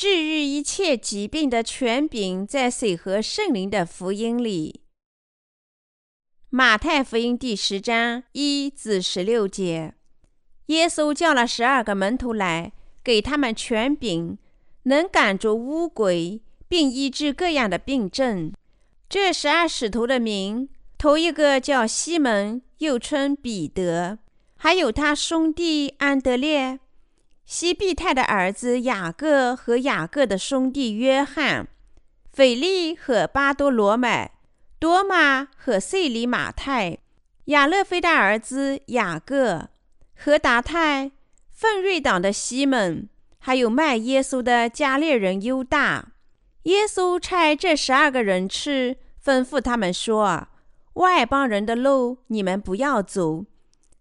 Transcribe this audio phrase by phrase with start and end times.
[0.00, 4.80] 治愈一切疾病的权柄在水和圣灵的福音里。
[6.48, 9.92] 马太福音第十章一至十六节，
[10.68, 12.72] 耶稣叫了十二个门徒来，
[13.04, 14.38] 给他们权柄，
[14.84, 18.54] 能赶逐污鬼，并医治各样的病症。
[19.06, 24.18] 这十二使徒的名，头一个叫西门，又称彼得，
[24.56, 26.80] 还有他兄弟安德烈、
[27.52, 31.66] 西庇太的儿子雅各和雅各的兄弟约翰、
[32.32, 34.30] 腓力和巴多罗买。
[34.78, 36.98] 多马和塞里马太、
[37.46, 39.68] 亚勒菲的儿子雅各、
[40.16, 41.10] 和达泰、
[41.50, 43.08] 奋锐党的西门，
[43.40, 46.12] 还有卖耶稣的加列人犹大。
[46.62, 50.46] 耶稣差这十二个人去，吩咐他们说
[50.94, 53.44] ：“外邦人的路你们不要走，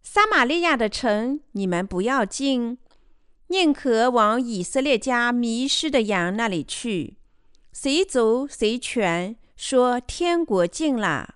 [0.04, 2.78] 撒玛利亚的城你们不要进，
[3.50, 7.18] 宁可往以色列家迷失的羊那里去。
[7.72, 11.36] 谁走谁全。”说天国近了，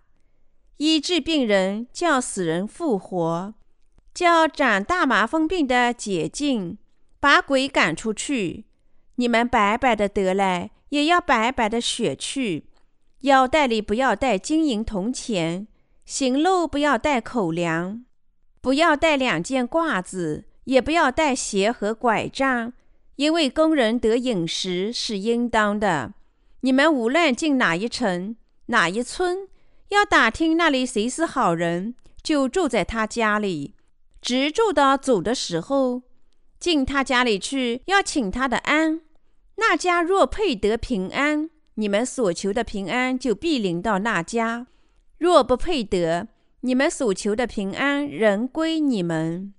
[0.78, 3.53] 医治病人，叫死人复活，
[4.14, 6.78] 叫长大麻风病的解禁，
[7.19, 8.64] 把鬼赶出去。
[9.16, 12.69] 你们白白的得来，也要白白的舍去。
[13.23, 15.67] 腰带里不要带金银铜钱，
[16.06, 18.06] 行路不要带口粮，
[18.61, 22.73] 不要带两件褂子，也不要带鞋和拐杖，
[23.16, 26.14] 因为工人得饮食是应当的。
[26.61, 28.36] 你们无论进哪一城、
[28.67, 29.47] 哪一村，
[29.89, 33.75] 要打听那里谁是好人，就住在他家里，
[34.22, 36.03] 直住到走的时候。
[36.59, 39.02] 进他家里去，要请他的安。
[39.58, 44.68] 那家若配得平安，你们所求的平安就必临到那家；
[45.18, 46.29] 若不配得，
[46.62, 49.53] 你们所求的平安仍归你们。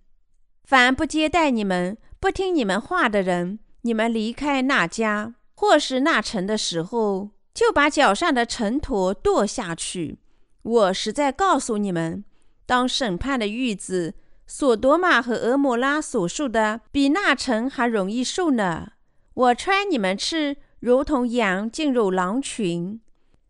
[0.65, 5.35] 凡不接待你们、不听你们话的人，你们离开那家。
[5.57, 10.19] 或是那城的时候，就把脚上的尘土跺下去。
[10.63, 12.25] 我实在告诉你们，
[12.67, 14.15] 当审判的日子，
[14.47, 18.93] 索多玛和俄摩拉所受的，比那城还容易受呢。
[19.35, 23.01] 我穿你们吃，如同羊进入狼群，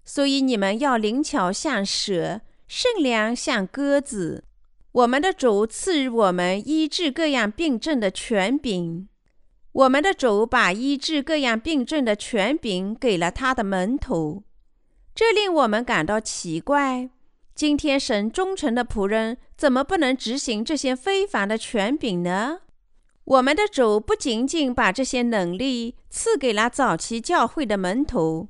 [0.05, 4.45] 所以你们要灵巧像蛇，善良像鸽子。
[4.95, 9.09] 我们的主赐予我们医治各样病症的权柄。
[9.73, 14.45] 我们的主把医治各样病症的权柄给了他的门徒，
[15.13, 17.11] 这令我们感到奇怪。
[17.57, 22.61] 今天神忠诚的仆人怎么不能执行这些非凡的权柄呢？
[23.25, 28.47] 我们的主不仅仅把这些能力赐给了早期教会的门徒，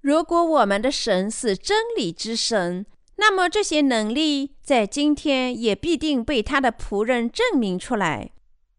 [0.00, 2.86] 如果我们的神是真理之神，
[3.16, 8.30] 那么这些能力在今天也必定被他的仆人证明出来。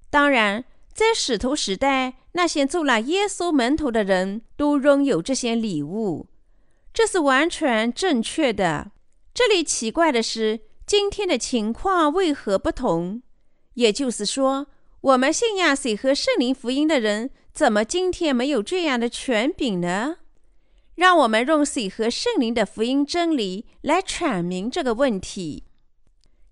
[0.09, 0.65] 当然。
[0.95, 6.27] 在使徒时代，那些做了耶稣门徒的人都拥有这些礼物，
[6.93, 8.91] 这是完全正确的。
[9.33, 13.21] 这里奇怪的是，今天的情况为何不同？
[13.73, 14.67] 也就是说，
[15.01, 20.19] 我们信仰水和圣灵福音的人，怎么今天没有这样的权柄呢？
[20.95, 25.63] 让我们用水和圣灵的福音真理来阐明这个问题。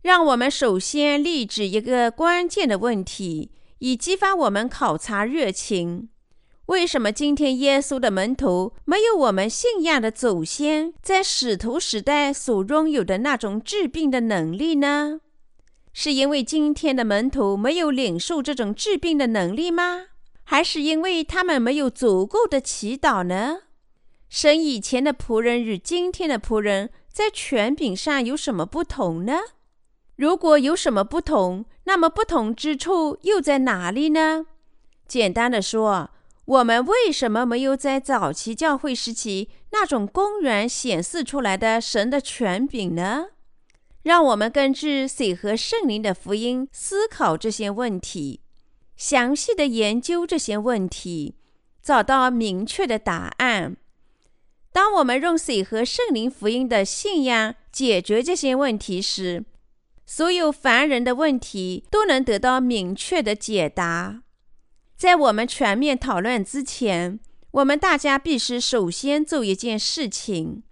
[0.02, 3.52] 让我们首先立指一个关键的问题。
[3.80, 6.08] 以激发我们考察热情。
[6.68, 15.20] 为什么今天耶稣的门徒没有我们信仰的祖先在使徒时代所拥有的那种治病的能力呢？
[15.92, 20.06] 是因为今天的门徒没有领受这种治病的能力吗？
[20.46, 23.64] 还是因为他们没有足够的祈祷呢？
[24.34, 29.38] 神以前的仆人与今天的仆人在权柄上有什么不同呢？
[30.16, 34.48] 如果有什么不同，那么不同之处又在哪里呢？
[35.08, 36.10] 简单的说，
[36.46, 43.28] 我们为什么没有在早期教会时期那种公然显示出来的神的权柄呢？
[44.02, 48.42] 让我们根据水和圣灵的福音思考这些问题，
[48.98, 51.36] 详细的研究这些问题，
[51.84, 53.78] 找到明确的答案。
[54.74, 59.46] 当我们用水和圣灵福音的信仰解决这些问题时，
[60.04, 64.24] 所有凡人的问题都能得到明确的解答。
[64.98, 67.20] 在我们全面讨论之前，
[67.52, 70.64] 我们大家必须首先做一件事情，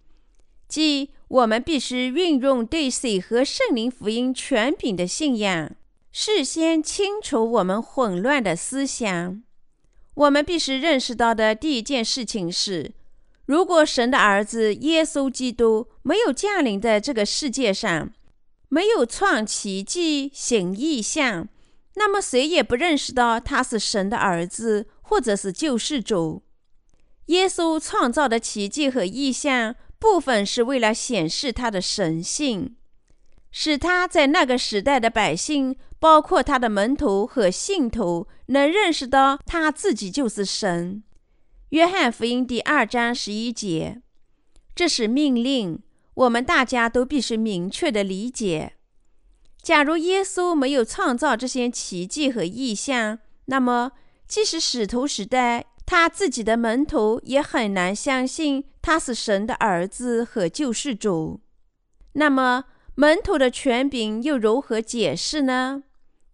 [0.68, 5.76] 即我们必须运用对水和圣灵福音权柄的信仰，
[6.12, 9.44] 事先清除我们混乱的思想。
[10.16, 12.92] 我们必须认识到的第一件事情是：
[13.46, 18.12] 如果神的儿子耶稣基督没有降临在这个世界上，
[18.70, 21.50] 没有创奇迹、行异象，
[21.96, 26.44] 那么谁也不认识到他是神的儿子或者是救世主。
[27.26, 32.76] 耶稣创造的奇迹和异象，部分是为了显示他的神性，
[33.52, 41.04] 使他在那个时代的百姓，包括他的门徒和信徒，能认识到他自己就是神。
[41.72, 44.02] 约翰福音第二章十一节，
[44.76, 45.82] 这是命令，
[46.16, 48.74] 我们大家都必须明确的理解。
[49.62, 53.94] 假如耶稣没有创造这些奇迹和异象，那么
[54.28, 61.40] 即使使徒时代，他自己的门徒也很难相信他是神的儿子和救世主。
[62.16, 62.66] 那么
[62.96, 65.84] 门徒的权柄又如何解释呢？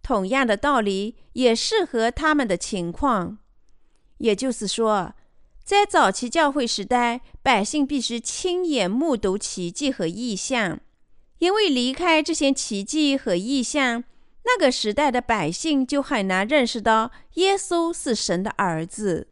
[0.01, 3.38] 同样的道理也适合他们的情况，
[4.18, 5.13] 也就是说。
[5.68, 10.80] 在早期教会时代，百姓必须亲眼目睹奇迹和异象，
[11.40, 14.02] 因为离开这些奇迹和异象，
[14.46, 19.28] 那个时代的百姓就很难认识到耶稣是神的儿子。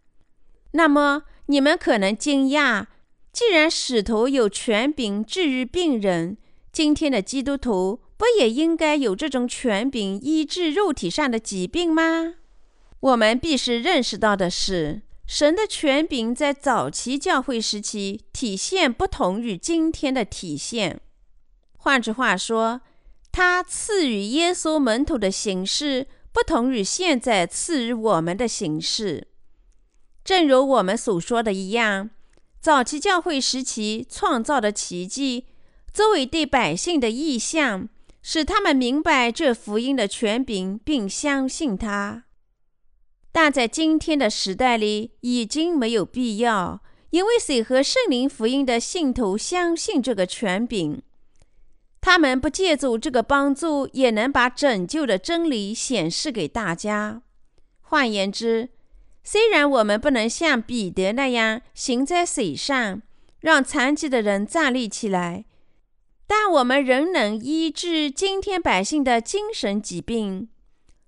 [0.72, 2.88] 那么，你们可能惊讶：
[3.31, 6.36] 既然使徒有权柄治愈病人，
[6.74, 12.34] 今天的基督徒不也应该有这种权柄医治肉体上的疾病吗？
[13.00, 15.04] 我们必须认识到的是。
[15.27, 21.01] 神的权柄在早期教会时期体现不同于今天的体现。
[21.77, 22.81] 换句话说，
[23.31, 29.27] 他赐予耶稣门徒的形式不同于现在赐予我们的形式。
[30.24, 32.10] 正如我们所说的一样，
[32.60, 35.45] 早期教会时期创造的奇迹，
[35.94, 37.89] 作为对百姓的意象，
[38.21, 42.25] 使他们明白这福音的权柄，并相信他。
[43.36, 51.02] 但在今天的时代里，已经没有必要，因为谁和圣灵福音的信徒相信这个权柄，
[52.00, 57.24] 他们不借助这个帮助，也能把拯救的真理显示给大家。
[57.82, 58.70] 换言之，
[59.22, 63.02] 虽然我们不能像彼得那样行在水上，
[63.42, 65.44] 让残疾的人站立起来，
[66.26, 70.48] 但我们仍能医治今天百姓的精神疾病。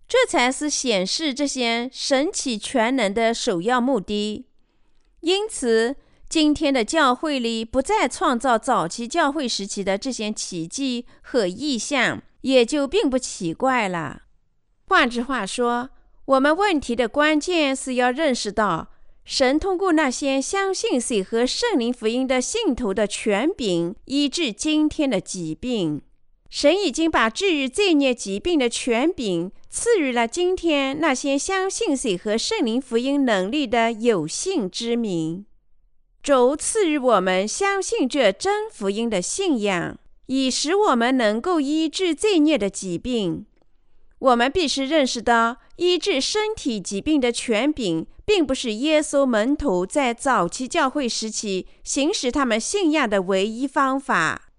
[0.08, 4.46] 这才是显示这些神奇全能的首要目的。
[5.20, 5.98] 因此，
[6.30, 14.22] 今天的教会里不再创造早期教会时期的这些奇迹和异象，也就并不奇怪了。
[14.86, 15.90] 换句话说，
[16.24, 18.88] 我们问题的关键是要认识到，
[19.26, 26.04] 神通过那些相信水和圣灵福音的信徒的权柄，医治今天的疾病。
[26.50, 35.46] 神已经把治愈罪孽疾病的权柄赐予了今天那些相信水和圣灵福音能力的有信之民。
[36.24, 43.46] 主赐予我们相信这真福音的信仰，以使我们能够医治罪孽的疾病。
[44.20, 54.50] 我们必须认识到，医治身体疾病的权柄，并不是耶稣门徒在早期教会时期行使他们信仰的唯一方法。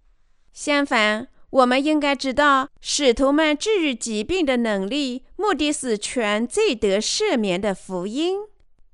[0.53, 8.41] 相反，我们应该知道，使徒们治愈疾病的能力，目的是全罪得赦免的福音。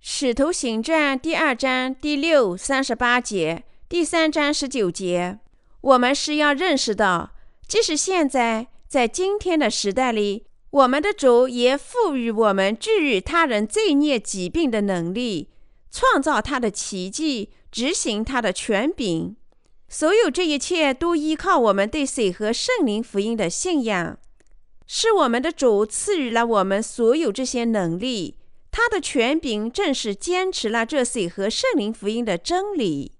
[0.00, 5.40] 使徒行传第二章第六、三十八节，第三章十九节。
[5.80, 7.32] 我们是要认识到，
[7.66, 15.50] 即使现在在今天的时代里，我们的主也赋予我们治愈他人罪孽疾病的能力，
[15.90, 19.34] 创造他的奇迹，执行他的权柄。
[19.94, 24.18] 所有这一切都依靠我们对水和圣灵福音的信仰，
[24.88, 28.36] 是我们的主赐予了我们所有这些能力。
[28.72, 33.12] 他的权柄正是坚持了这水和圣灵福音的真理。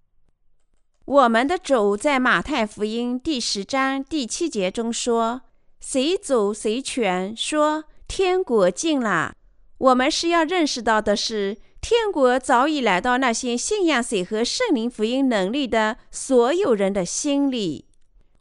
[1.05, 5.43] 我们的主在马太福音第十章第七节中说
[5.79, 9.37] ：“谁走谁权，说天国近了。”
[9.79, 11.57] 我们是要认识到的是。
[11.87, 17.85] 天国早已来到那些信仰水和圣灵福音能力的所有人的心里。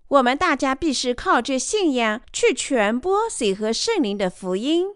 [0.07, 4.87] 我们大家必须靠这信仰去传播水和圣灵的福音。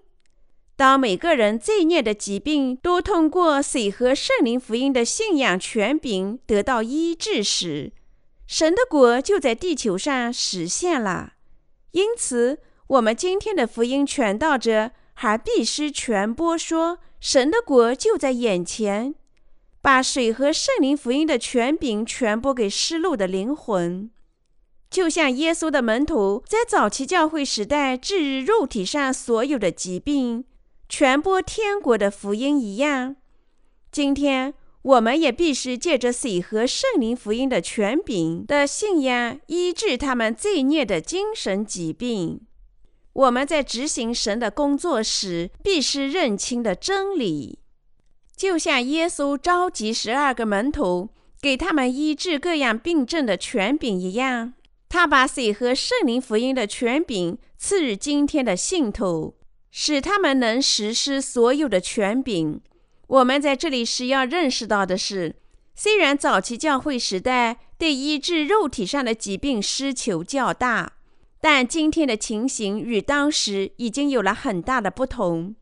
[0.77, 7.91] 当每个人罪孽的疾病都通过水和圣灵福音的信仰权柄得到医治时，
[8.47, 11.33] 神的国就在地球上实现了。
[11.91, 16.99] 因此，我们今天的福音传道者还必须传播说。
[17.19, 19.15] 神的国就在眼前，
[19.81, 24.11] 把水和圣灵福音的权柄传播给失落的灵魂，
[24.91, 30.45] 就像耶稣的门徒在早期教会时代治愈肉体上所有的疾病、
[30.87, 33.15] 传播天国的福音一样。
[33.91, 42.41] 今天，我们也必须借着水和圣灵福音的权柄的信仰，医治他们罪孽的精神疾病。
[43.17, 47.57] 我们在执行神的工作时，必须认清的真理。
[48.35, 51.09] 就像耶稣召集十二个门徒，
[51.41, 54.53] 给他们医治各样病症的权柄一样，
[54.87, 59.35] 他把水和圣灵福音的权柄赐予今天的信徒，
[59.71, 62.61] 使他们能实施所有的权柄。
[63.07, 65.37] 我们在这里是要认识到的是，
[65.73, 70.96] 虽然早期教会时代对医治肉体上的疾病需求较大，
[71.39, 75.55] 但今天的情形与当时已经有了很大的不同。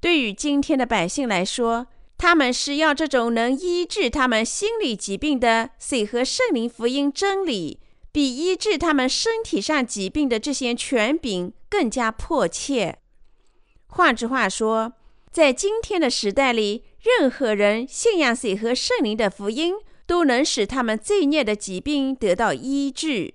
[0.00, 1.86] 对于今天的百姓来说，
[2.16, 7.80] 他们是要这种能医治他们心理疾病的水和圣灵福音真理，
[8.12, 12.98] 比医治他们身体上疾病的这些权柄更加迫切。
[13.86, 14.92] 换句话说，
[15.32, 19.74] 在今天的时代里，任何人信仰水和圣灵的福音，
[20.06, 23.34] 都能使他们罪孽的疾病得到医治。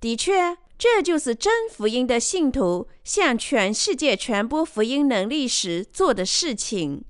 [0.00, 7.04] 的确，这就是真福音的信徒向全世界传播福音能力时做的事情。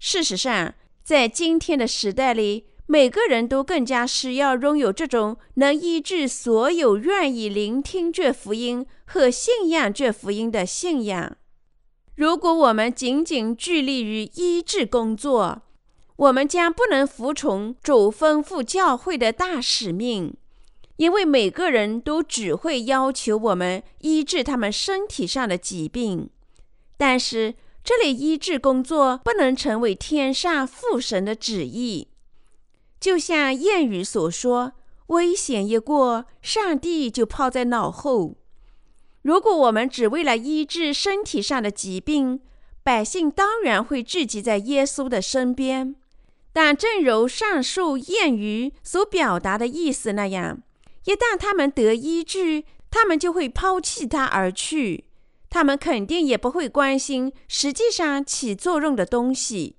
[0.00, 11.36] 事实上，在今天的时代里，每个人都更加需要拥有这种能医治所有愿意聆听这福音和信仰这福音的信仰。
[12.16, 15.62] 如果我们仅仅致力于医治工作，
[16.16, 20.34] 我们将不能服从主吩咐教会的大使命，
[21.00, 26.28] 因为每个人都只会要求我们医治他们身体上的疾病。
[26.98, 32.08] 但是，这类医治工作不能成为天上父神的旨意。
[33.00, 34.74] 就像谚语所说
[35.08, 38.36] ：“危险一过，上帝就抛在脑后。”
[39.22, 42.40] 如果我们只为了医治身体上的疾病，
[42.82, 45.96] 百姓当然会聚集在耶稣的身边。
[46.52, 50.62] 但正如上述谚语所表达的意思那样，
[51.04, 55.04] 一旦他们得医治，他们就会抛弃他而去。
[55.48, 59.76] 他们肯定也不会关心实际上起作用的东西，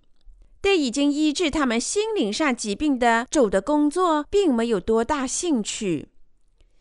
[0.62, 6.10] 对已经医治他们心灵上疾病的主的工作，并没有多大兴趣。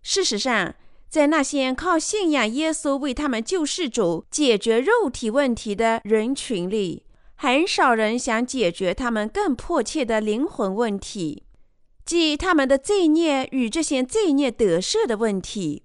[0.02, 0.74] 事实上，
[1.08, 7.04] 在那些靠信仰耶稣为他们救世主解决肉体问题的人群里，
[7.36, 11.44] 很少人想解决他们更迫切的灵魂问题，
[12.04, 15.84] 即他们的罪孽与这些罪孽得赦的问题。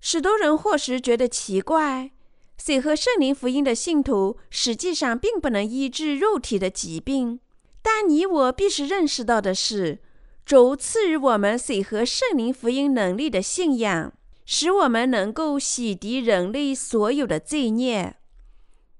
[0.00, 2.12] 许多人或许觉得奇怪，
[2.58, 7.40] 水和圣灵福音的信徒实际上并不能医治肉体的疾病，
[7.82, 10.00] 但你我必须认识到的是，
[10.44, 14.12] 主赐予我们水和圣灵福音能力的信仰。
[14.48, 18.14] 使我们能够洗涤人类所有的罪孽。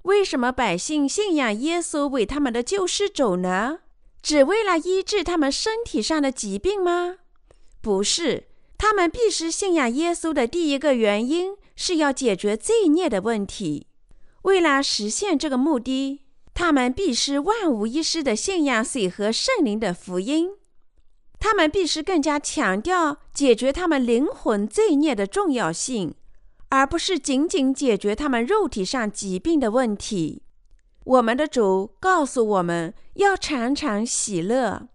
[0.03, 3.79] 为什么百姓信仰耶稣为他们的救世主呢？
[4.27, 7.19] 只为了医治他们身体上的疾病吗？
[7.81, 13.87] 不是，他们必须信仰耶稣的第一个原因是要解决罪孽的问题。
[14.43, 16.23] 为了实现这个目的，
[16.55, 20.51] 他们必须万无一失地信仰水和圣灵的福音。
[21.39, 26.13] 他们必须更加强调解决他们灵魂罪孽的重要性，
[26.71, 30.43] 而不是仅仅解决他们肉体上疾病的问题。
[31.07, 34.89] 我们的主告诉我们要常常喜乐。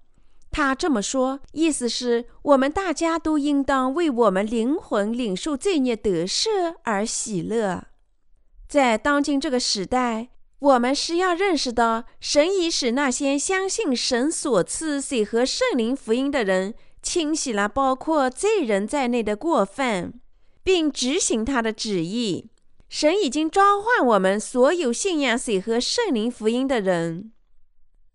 [0.52, 7.86] 他这么说，意思是我们大家都应当为我们灵魂领受罪孽得赦而喜乐。
[8.68, 10.30] 在当今这个时代。
[10.62, 20.22] 我们是要认识到，神已使那些相信神所赐水和圣灵福音的人清洗了包括罪人在内的过分，
[20.62, 22.51] 并执行他的旨意。
[22.92, 27.32] 神已经召唤我们所有信仰水和圣灵福音的人。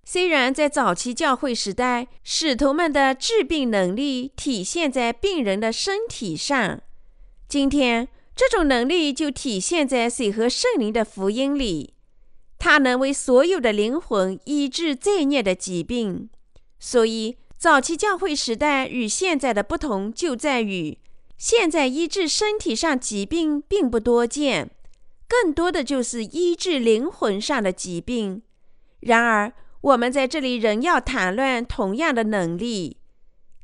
[0.05, 6.83] 虽然在早期教会时代，使徒们的治病能力体现在病人的身体上，
[7.49, 8.07] 今天
[8.37, 11.95] 这种能力就体现在水和圣灵的福音里。
[12.59, 16.29] 它能为所有的灵魂医治罪孽的疾病，
[16.79, 20.99] 所以早期教会时代与现在的不同就在于，
[21.39, 24.71] 现在医治身体上疾病并不多见，
[25.29, 28.43] 更多的就是医治灵魂上的疾病。
[29.01, 29.53] 然而，
[29.83, 32.97] 我们在这里仍要谈论同样的能力，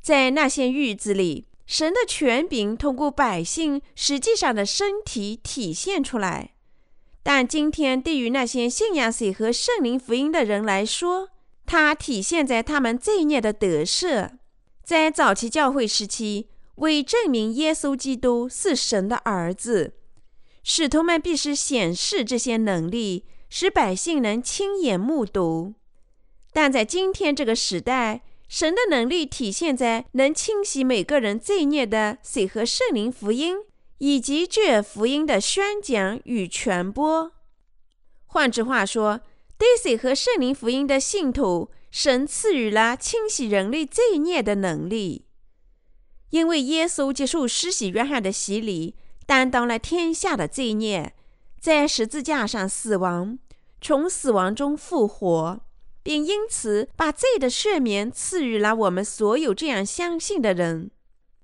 [0.01, 6.51] 在那些日子里，神的权柄通过百姓实际上的身体体现出来。
[7.23, 11.29] 但今天，对于那些信仰水和圣灵福音的人来说，
[11.65, 14.29] 它体现在他们罪孽的得赦。
[14.83, 19.93] 在早期教会时期，为证明耶稣基督是神的儿子，
[20.63, 25.73] 使徒们必须显示这些能力，使百姓能亲眼目睹。
[26.51, 33.57] 但在今天这个时代，神的能力体现在能清洗每个人罪孽的水和圣灵福音。
[33.99, 37.31] 以及这福音的宣讲与传播。
[38.25, 39.21] 换句话说，
[39.57, 45.22] 对水和圣灵福音的信徒，神赐予了清洗人类罪孽的能力。
[46.33, 48.95] 因为耶稣接受施洗约翰的洗礼，
[49.27, 51.13] 担当了天下的罪孽，
[51.59, 53.37] 在十字架上死亡，
[53.79, 55.59] 从死亡中复活，
[56.01, 60.89] 并因此把罪的赦免赐予了我们所有这样相信的人。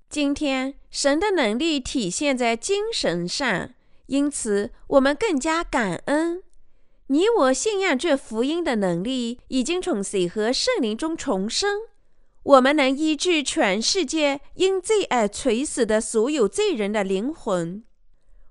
[0.08, 3.70] 今天，神的能力体现在精神上，
[4.06, 6.42] 因此我们更加感恩。
[7.06, 11.82] 你我信仰这福音的能力，已经从水和圣灵中重生。
[12.42, 17.84] 我们能医治全世界因罪而垂死的所有罪人的灵魂。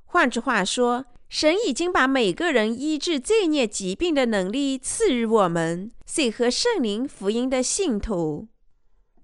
[0.05, 8.47] 换句话说，神已经把每个人医治罪孽疾病的能力赐予我们水和圣灵福音的信徒。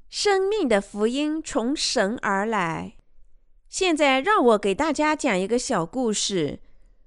[0.10, 2.96] 生命的福音从神而来。
[3.68, 6.60] 现在，让我给大家讲一个小故事。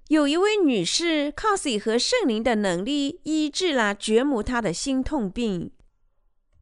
[0.08, 5.70] 有一位女士靠水和圣灵的能力医治了掘母她的心痛病。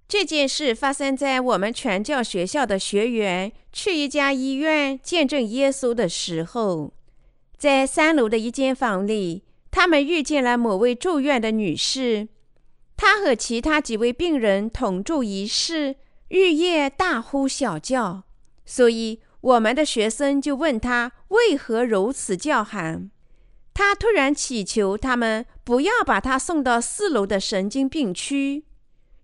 [0.08, 6.92] 这件事发生在我们全教学校的学员去一家医院见证耶稣的时候，
[7.56, 12.28] 在三楼的一间房里，他们遇见了某位住院的女士。
[12.96, 15.96] 她和其他几位病人同住一室，
[16.28, 18.22] 日夜大呼小叫，
[18.64, 23.10] 所以我们的学生就问她为何如此叫喊。
[23.74, 28.64] 他突然祈求他们不要把他送到四楼的神经病区，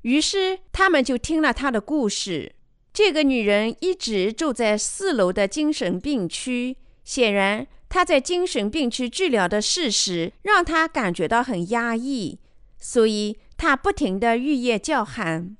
[0.03, 2.55] 于是他们就听了他的故事。
[2.93, 12.39] 这个女人一直住在四楼的精神病区，显然她在精神病区治疗的事实让她感觉到很压抑，
[12.79, 15.57] 所以她不停地日夜叫喊。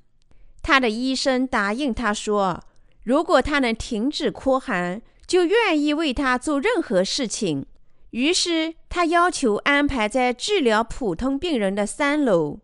[0.61, 2.63] 她的医生答应她说，
[3.03, 7.65] 如果她能停止哭喊，就愿意为她做任何事情。
[8.11, 12.59] 于是他要求安排在治疗普通病人的三楼，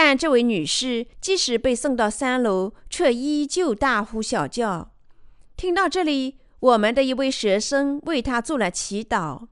[0.00, 4.92] 但这位女士即使被送到三楼，却依旧大呼小叫。
[5.56, 9.48] 听到这里，我们的一位学生为她做了祈祷，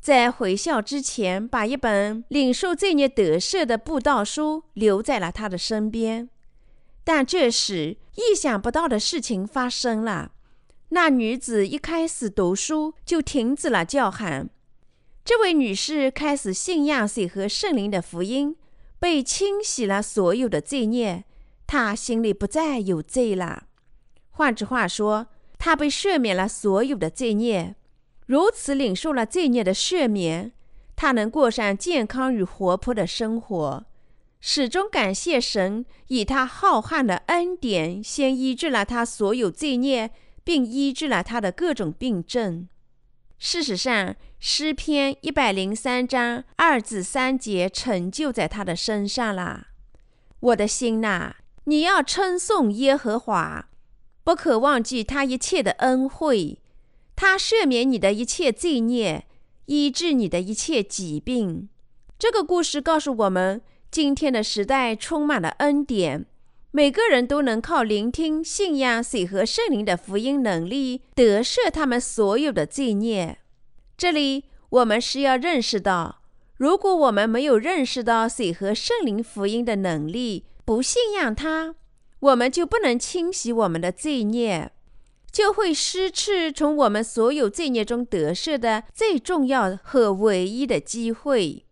[0.00, 6.28] 在回校之前，把一本领受罪孽得赦的布道书留在了她的身边。
[7.04, 10.32] 但这时，意想不到的事情发生了：
[10.88, 14.50] 那女子一开始读书就停止了叫喊。
[15.24, 18.56] 这位女士开始信仰水和圣灵的福音，
[18.98, 21.24] 被清洗了所有的罪孽，
[21.66, 23.64] 他心里不再有罪了。
[24.30, 25.26] 换句话说，
[25.58, 27.76] 他被赦免了所有的罪孽。
[28.26, 30.52] 如此领受了罪孽的赦免，
[30.96, 33.86] 他能过上健康与活泼的生活，
[34.40, 40.10] 始终感谢神，以他浩瀚的恩典，先医治了他所有罪孽，
[40.42, 42.68] 并医治了他的各种病症。
[43.38, 44.16] 事实上，
[44.48, 49.66] 诗篇一百零三章二至三节成就在他的身上了。
[50.38, 51.32] 我的心呐，
[51.64, 53.68] 你要称颂耶和华，
[54.22, 56.60] 不可忘记他一切的恩惠。
[57.16, 59.26] 他赦免你的一切罪孽，
[59.64, 61.68] 医治你的一切疾病。
[62.16, 66.24] 这个故事告诉我们，今天的时代充满了恩典。
[66.70, 73.38] 每个人都能靠聆听、信仰水和圣灵的福音能力，得赦他们所有的罪孽。
[73.96, 76.22] 这里我们是要认识到，
[76.56, 81.74] 如果我们没有认识到水和圣灵福音的能力，不信仰它，
[82.20, 84.72] 我们就不能清洗我们的罪孽，
[85.32, 91.64] 就会失去从我们所有罪孽中得赦的最重要和唯一的机会。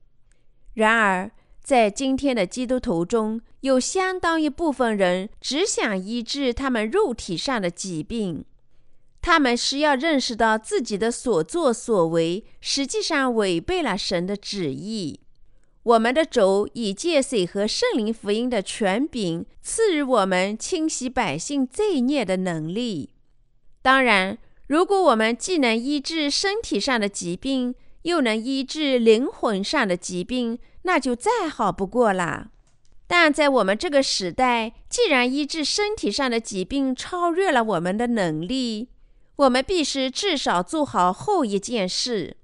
[0.75, 1.31] 然而，
[1.63, 8.45] 在今天的基督徒中，有相当一部分人只想医治他们肉体上的疾病，
[9.27, 15.19] 他们是要认识到自己的所作所为实际上违背了神的旨意。
[15.83, 23.15] 我们的主以借水和圣灵福音的权柄赐予我们清洗百姓罪孽的能力。
[23.81, 32.51] 当然，如果我们既能医治身体上的疾病，又能医治灵魂上的疾病，那就再好不过了。
[33.07, 38.91] 但在我们这个时代，既然医治身体上的疾病超越了我们的能力，
[39.37, 42.37] 我们必须至少做好后一件事，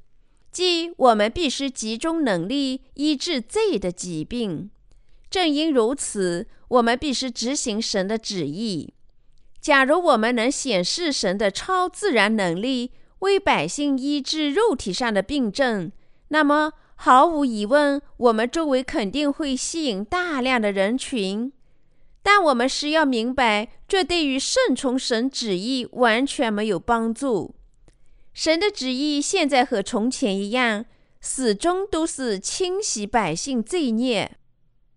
[0.50, 4.70] 即我们必须集中能力医治罪的疾病。
[5.30, 8.92] 正因如此，我们必须执行神的旨意。
[9.60, 15.92] 假如我们能显示神的超自然能力，为百姓医治肉体上的病症，
[16.28, 21.52] 那么毫无疑问，我们周围肯定会吸引大量的人群。
[22.22, 27.54] 但我们是要明白，这对于顺从神旨意完全没有帮助。
[28.32, 30.84] 神的旨意现在和从前一样，
[31.20, 34.36] 始终都是清洗百姓罪孽。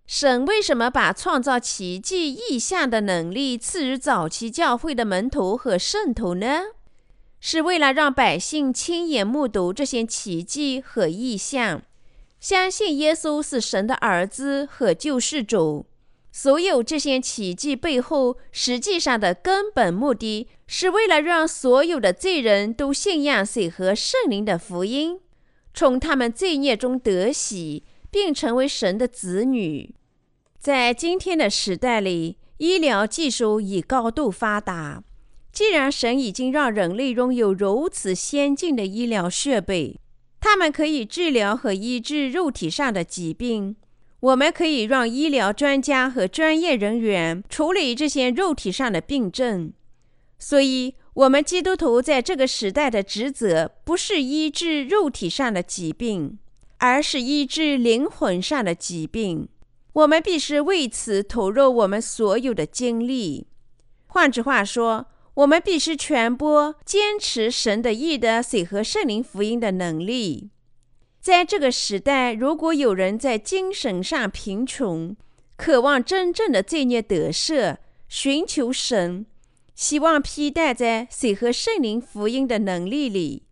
[0.05, 6.61] 神为什么把创造奇迹异象的能力赐予早期教会的门徒和圣徒呢？
[7.39, 11.81] 是为了让百姓亲眼目睹这些奇迹和异象，
[12.39, 15.85] 相信耶稣是神的儿子和救世主。
[16.33, 25.21] 所有这些奇迹背后，实际上的根本目的是为了让所有的罪人都信仰水和圣灵的福音，
[25.73, 27.85] 从他们罪孽中得洗。
[28.13, 29.95] 并成为神的子女。
[30.59, 35.03] 在今天的时代里，医疗技术已高度发达。
[35.51, 39.99] 既然神已经让人类拥有如此先进的医疗设备，
[40.39, 43.75] 他们可以治疗和医治肉体上的疾病。
[44.23, 49.73] 我们可以让医疗专家和专业人员处理这些肉体上的病症。
[50.39, 56.39] 所以，我们基督徒在这个时代的职责不是医治肉体上的疾病。
[56.79, 59.47] 而是医治灵魂上的疾病，
[59.93, 63.47] 我们必须为此投入我们所有的精力。
[64.07, 65.05] 换句话说，
[65.35, 70.49] 我们必须传播、坚持神的义的水和圣灵福音的能力。
[71.23, 75.15] 在这个时代，如果有人在精神上贫穷，
[75.55, 77.77] 渴望真正的罪孽得赦，
[78.09, 79.25] 寻求神，
[79.73, 83.43] 希望披戴在水和圣灵福音的能力里。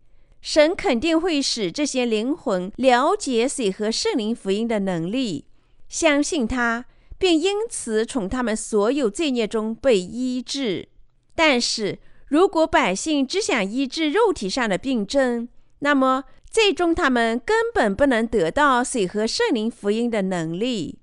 [0.41, 5.45] 神肯定会使这些灵魂了解水和圣灵福音的能力，
[5.87, 6.83] 相信他，
[7.17, 10.89] 并因此从他们所有罪孽中被医治。
[11.33, 15.47] 但是如果百姓只想医治肉体上的病症，
[15.79, 20.99] 那么最终他们根本不能得到水和圣灵福音的能力。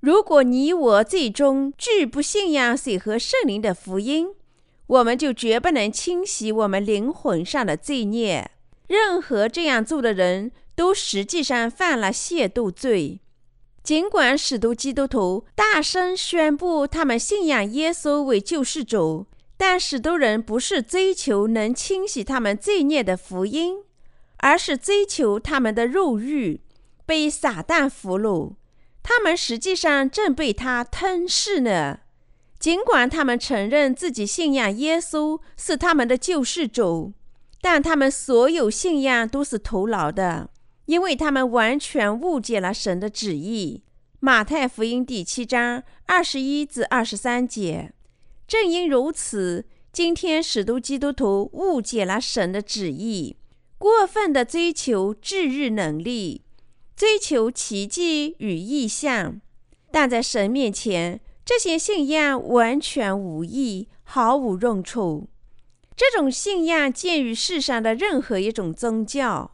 [0.00, 4.28] 如果你我最终拒不信仰水和圣灵的福音，
[4.86, 8.50] 我们就绝不能清洗我们灵魂上的罪孽。
[8.88, 13.20] 任何这样做的人都实际上犯了亵渎罪。
[13.82, 19.26] 尽管使徒基督徒大声宣布他们信仰耶稣为救世主，
[19.58, 23.78] 但使徒人不是追求能清洗他们罪孽的福音，
[24.44, 26.60] 而是追求他们的肉欲，
[27.06, 28.56] 被撒旦俘虏。
[29.02, 32.00] 他们实际上正被他吞噬呢。
[32.58, 37.14] 尽管他们承认自己信仰耶稣是他们的救世主，
[37.62, 40.50] 但他们所有信仰都是徒劳的，
[40.84, 43.82] 因为他们完全误解了神的旨意。
[44.20, 47.94] 马太福音第七章二十一至二十三节。
[48.46, 53.38] 正因如此，今天使徒基督徒误解了神的旨意，
[53.84, 56.40] 过分的追求治愈能力，
[56.96, 59.42] 追求奇迹与异象，
[59.90, 61.20] 但在神面前。
[61.44, 65.28] 这些信仰完全无益，毫无用处。
[65.94, 69.50] 这种信仰见于世上的任何一种宗教。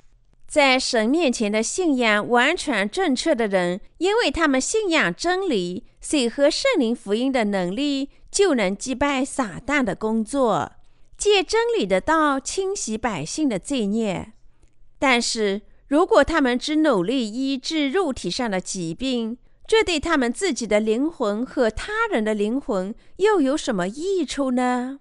[0.47, 10.71] 在神面前的信仰完全正确的人，因为他们信仰真理，水和圣灵福音的能力，就能击败撒旦的工作，
[11.21, 14.33] 借真理的道清洗百姓的罪孽。
[14.99, 25.01] 但是如果他们只努力医治肉体上的疾病，这对他们自己的灵魂和他人的灵魂又有什么益处呢？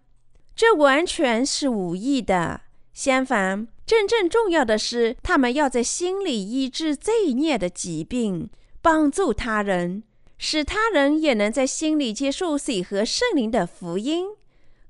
[0.56, 2.62] 这完全是无益的。
[2.94, 8.50] 相反，真正重要的是，他们要在心里医治罪孽的疾病，
[8.82, 10.04] 帮助他人，
[10.38, 14.26] 使他人也能在心里接受水和圣灵的福音，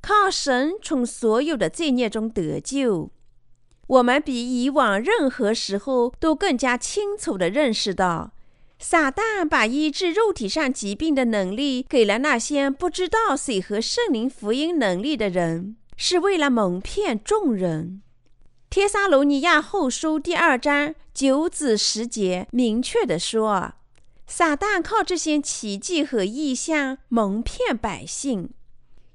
[0.02, 3.12] 靠神从所有的罪孽中得救。
[3.88, 8.34] 我们比以往任何时候都更加清楚地认识到。
[8.82, 18.02] 撒旦把医治肉体上疾病的能力给了那些不知道水和圣灵福音能力的人，是为了蒙骗众人。
[18.70, 23.74] 帖撒罗尼亚后书第二章九至十节明确地说，
[24.28, 28.52] 撒旦靠这些奇迹和异象蒙骗百姓。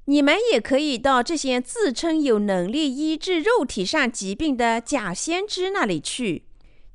[0.06, 6.44] 你们也可以到这些自称有能力医治肉体上疾病的假先知那里去，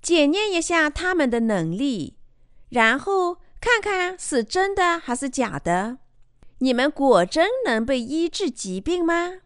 [0.02, 2.16] 检验一下他们的能力。
[2.70, 5.98] 然后看看是真的还是假的。
[6.60, 9.38] 你们果真能被医治疾病吗？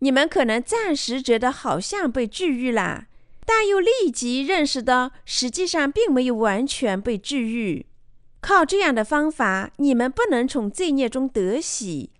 [0.00, 3.06] 你们可能暂时觉得好像被治愈了，
[3.46, 7.86] 但又立即认识到实际上并没有完全被治愈。
[8.40, 12.10] 靠这样的方法，你们不能从罪孽中得喜，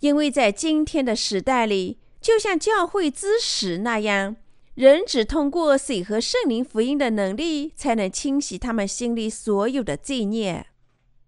[0.00, 4.36] 因为在今天的时代里，就像教会之时那样。
[4.74, 10.66] 人只通过水和圣灵福音的能力，才能清洗他们心里所有的罪孽。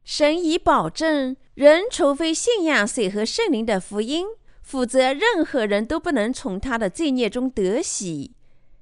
[0.04, 4.26] 神已保证，人除非信仰水和圣灵的福音，
[4.62, 8.34] 否则任何人都不能从他的罪孽中得洗。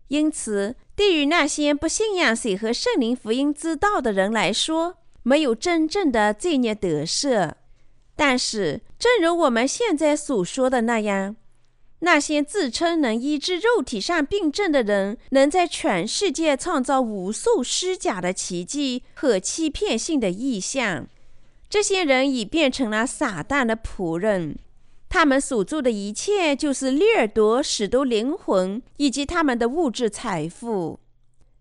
[0.09, 7.53] 因此，对于那些不信仰水和圣灵福音之道的人来说，没有真正的罪孽得赦。
[8.17, 11.37] 但是，正如我们现在所说的那样，
[12.01, 21.07] 那些自称能医治肉体上病症的人，能在全世界创造无数虚假的奇迹和欺骗性的意象。
[21.69, 24.57] 这些人已变成了撒旦的仆人。
[25.09, 31.01] 他们所做的一切，就是掠夺许多灵魂以及他们的物质财富。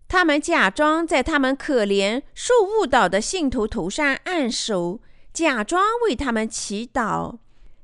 [0.06, 5.00] 他们假装在他们可怜受误导的信徒头上按手，
[5.34, 7.38] 假装为他们祈祷，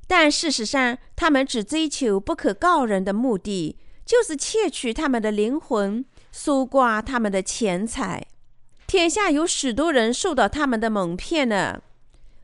[0.07, 8.25] 但事实上，他们只追求不可告人的目的，就是窃取他们的灵魂，搜刮他们的钱财。
[8.87, 11.81] 天下有许多人受到他们的蒙骗呢。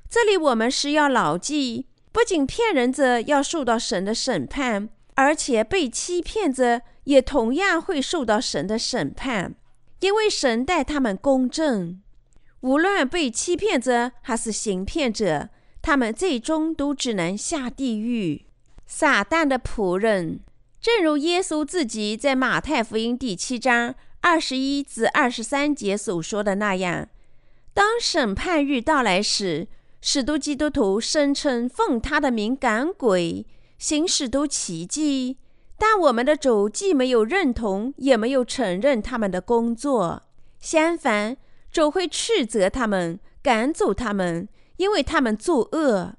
[0.10, 1.88] 这里我们是要牢记。
[2.12, 9.56] 不仅骗人者要受到神的审判，而且被欺骗者也同样会受到神的审判，
[10.00, 12.02] 因为神待他们公正。
[12.68, 15.48] 无论被欺骗者还是行骗者，
[15.82, 18.46] 他们最终都只能下地狱。
[18.86, 20.42] 撒旦的仆人，
[20.82, 27.08] 正如耶稣自己在马太福音第七章二十一至二十三节所说的那样，
[27.74, 29.70] 当审判日到来时。
[30.02, 33.46] 许多基督徒声称奉他的名赶鬼，
[33.78, 35.38] 行许多奇迹，
[35.78, 40.24] 但我们的主既没有认同，也没有承认他们的工作。
[40.60, 41.36] 相反，
[41.72, 46.16] 主会斥责他们，赶走他们，因为他们作恶。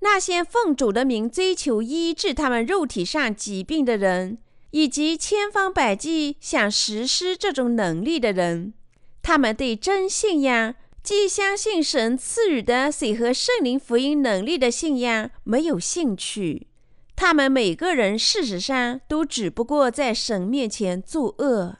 [0.00, 4.38] 那些奉主的名追求医治他们肉体上疾病的人，
[4.72, 8.74] 以及千方百计想实施这种能力的人，
[9.22, 10.74] 他们对真信仰。
[11.02, 16.68] 即相信神赐予的水和圣灵福音能力的信仰没有兴趣，
[17.16, 21.78] 他们每个人事实上都只不过在神面前作恶。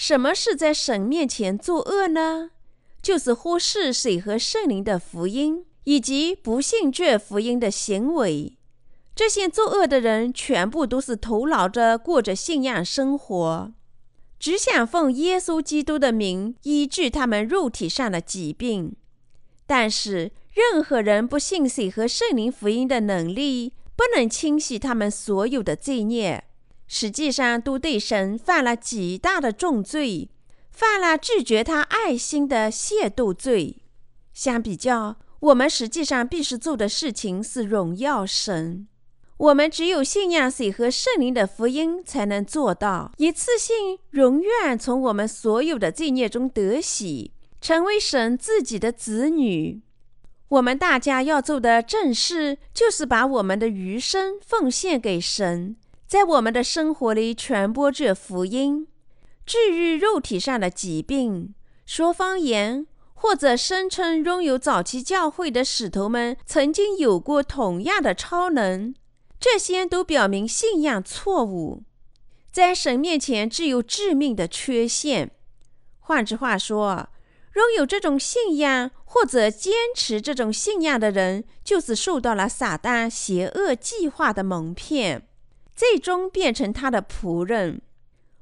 [0.00, 2.52] 什么是在神面前作恶呢？
[3.02, 8.56] 就是忽视水和圣灵的福音，以及不信这福音的行为。
[9.14, 13.74] 这些作恶的人全部都是徒劳着过着信仰生活。
[14.38, 18.96] 只想奉耶稣基督的名医治他们肉体上的疾病，
[19.66, 26.44] 但是任何人不信水和圣灵福音的能力，不能清洗他们所有的罪孽，
[26.92, 30.28] 实际上都对神犯了极大的重罪，
[30.72, 33.76] 犯了拒绝他爱心的亵渎罪。
[34.34, 38.88] 相比较，我们实际上必须做的事情是荣耀神。
[39.36, 49.80] 我们只有信仰水和圣灵的福音，才能做到一次性永远从我们所有的罪孽中得洗，成为神自己的子女。
[50.48, 55.76] 我们大家要做的正事，就是把我们的余生奉献给神，
[56.10, 58.88] 在我们的生活里传播着福音，
[59.46, 61.54] 治愈肉体上的疾病，
[61.86, 68.92] 说方言，或者声称拥有早期教会的使徒们曾经有过同样的超能。
[69.38, 71.84] 这些都表明信仰错误，
[72.50, 75.30] 在神面前只有致命的缺陷。
[76.00, 77.08] 换句话说，
[77.54, 85.28] 拥有这种信仰或者坚持这种信仰的人，就是受到了撒旦邪恶计划的蒙骗，
[85.80, 87.80] 最终变成他的仆人。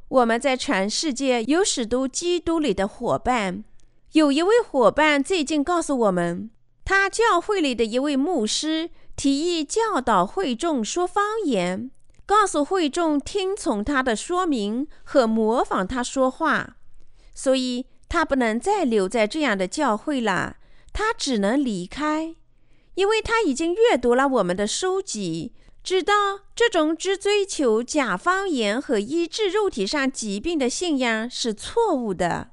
[0.09, 3.63] 我们在全世界有许多基督里的伙伴，
[4.15, 6.51] 有一位伙伴最近告诉我们，
[6.85, 8.91] 他教会里的一位牧师。
[9.15, 11.93] 提议教导会众说方言，
[12.27, 16.77] 告诉会众听从他的说明和模仿他说话，
[17.35, 20.57] 所以他不能再留在这样的教会了，
[20.93, 22.37] 他只能离开，
[22.95, 26.13] 因为他已经阅读了我们的书籍，知道
[26.55, 32.51] 这种只追求假方言和医治肉体上疾病的信仰是错误的。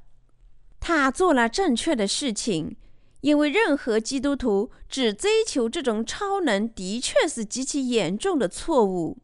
[0.79, 2.77] 他做了正确的事情。
[3.21, 9.17] 因为任何基督徒只追求这种超能，的确是极其严重的错误。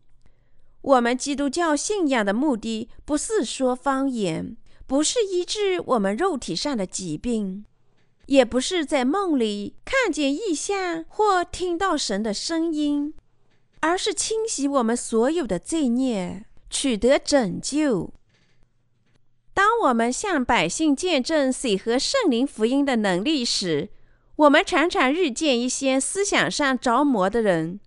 [0.82, 7.64] 我们基督教信仰的目的不是说方言，不是医治我们肉体上的疾病，
[8.26, 13.14] 也不是在梦里看见异象或听到神的声音，
[13.82, 18.14] 而是清洗我们所有的罪孽，取得拯救。
[19.54, 23.90] 当我们向百姓见证水和圣灵福音的能力时，
[24.38, 27.80] 我们常常遇见一些思想上着魔的人。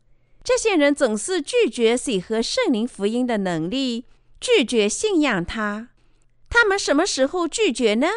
[0.42, 4.04] 这些人总是拒绝水和圣灵福音的能力，
[4.38, 5.88] 拒绝信仰他。
[6.50, 8.08] 他们什么时候拒绝呢？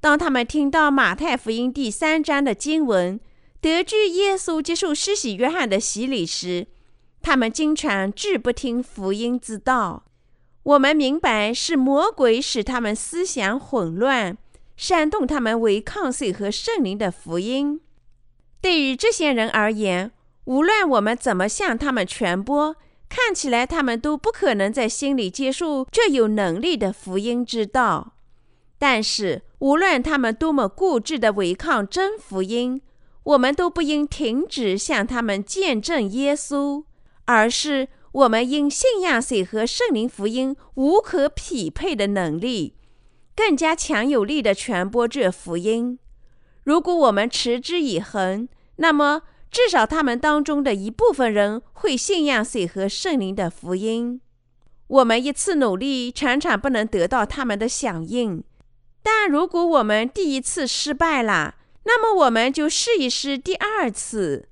[0.00, 3.20] 当他们听到马太福音第三章的经文，
[3.60, 6.66] 得知耶稣接受施洗约翰的洗礼时，
[7.24, 10.04] 他们经常拒不听福音之道。
[10.62, 14.36] 我们明白是魔鬼使他们思想混乱，
[14.76, 17.80] 煽动他们违抗水和圣灵的福音。
[18.60, 20.12] 对于这些人而言，
[20.44, 22.76] 无论我们怎么向他们传播，
[23.08, 28.16] 看起来他们都不可能在心里接受这有能力的福音之道。
[28.78, 32.82] 但是，无论他们多么固执地违抗真福音，
[33.22, 36.84] 我们都不应停止向他们见证耶稣，
[37.24, 37.88] 而是。
[38.14, 42.76] 我们因信仰水和圣灵福音无可匹配的能力，
[43.34, 45.98] 更加强有力的传播这福音。
[46.62, 54.20] 如果我们持之以恒，那么至少他们当中的一部分人会信仰水和圣灵的福音。
[54.86, 58.44] 我们一次努力常常不能得到他们的响应，
[59.02, 64.48] 但如果我们第一次失败了，那么我们就试一试第二次。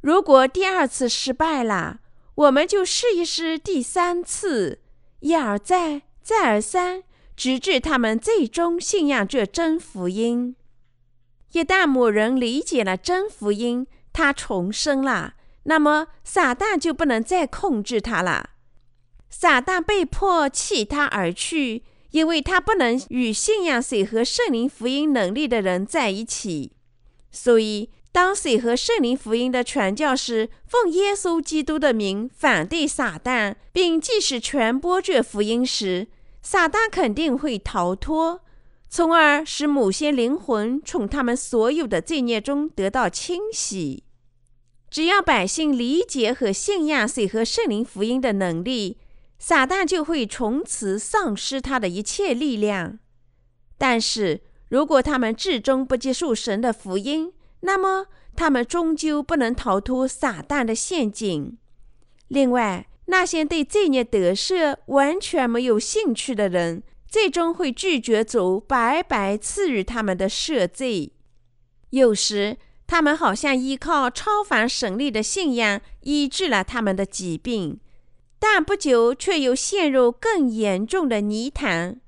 [0.00, 2.00] 如果第二次失败了，
[2.34, 4.80] 我们就试一试第三次，
[5.20, 7.04] 一而再，再而三，
[7.36, 10.56] 直至他们最终信仰这真福音。
[11.52, 18.50] 一旦某人理解了真福音，他重生了，那么撒旦就不能再控制他了。
[19.30, 26.72] 撒旦被迫弃他而去，因为他不能与信仰水和圣灵福音能力的人在一起，
[27.30, 27.90] 所以。
[28.14, 36.06] 当水和圣灵福音的传教士奉耶稣基督的名反对撒旦，并继续传播这福音时，
[36.40, 38.42] 撒旦肯定会逃脱，
[38.88, 44.04] 从而使某些灵魂从他们所有的罪孽中得到清洗。
[44.88, 48.98] 只要百姓理解和信仰水和圣灵福音的能力，
[49.40, 53.00] 撒旦就会从此丧失他的一切力量。
[53.76, 57.32] 但是如果他们至终不接受神的福音，
[57.66, 61.56] 那么，他们终究不能逃脱撒旦的陷阱。
[62.28, 71.12] 另外，那些对罪孽得赦完全没有兴趣的人，最终会拒绝主白白赐予他们的赦罪。
[71.90, 77.80] 有时，他们好像依靠超凡神力的信仰医治了他们的疾病，
[78.38, 81.98] 但不久却又陷入更严重的泥潭。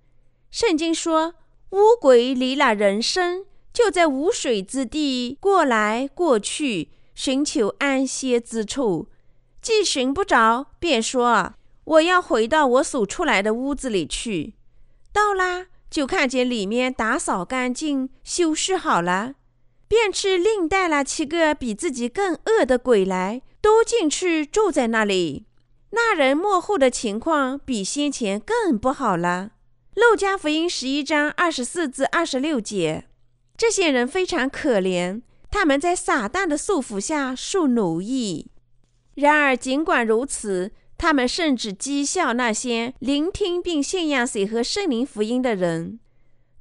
[0.50, 1.34] 圣经说
[1.72, 9.10] ：“乌鬼离了人生。”就在无水之地过来过去，寻求安歇之处。
[9.60, 11.52] 既寻不着，便说
[11.84, 14.54] ：“我要回到我所出来的屋子里去。”
[15.12, 19.34] 到啦，就看见里面打扫干净、修饰好了，
[19.86, 25.44] 便去另带了七个比自己更恶的鬼来，都进去住在那里。
[25.90, 29.50] 那人幕后的情况比先前更不好了。
[29.94, 33.04] 路加福音十一章二十四至二十六节。
[33.56, 38.50] 这些人非常可怜，他们在撒旦的束缚下受奴役。
[39.14, 45.98] 然而，尽管如此，他们甚至讥笑那些聆听并信仰水和圣灵福音的人。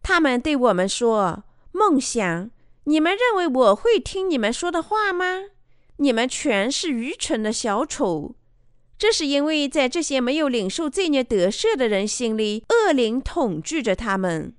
[0.01, 2.49] 他们对我们说：“梦想，
[2.85, 5.45] 你们认为我会听你们说的话吗？
[5.97, 8.35] 你们全是愚蠢的小丑。”
[8.97, 14.53] 这是因为在这些没有领受罪孽得赦的人心里，恶灵统治着他们。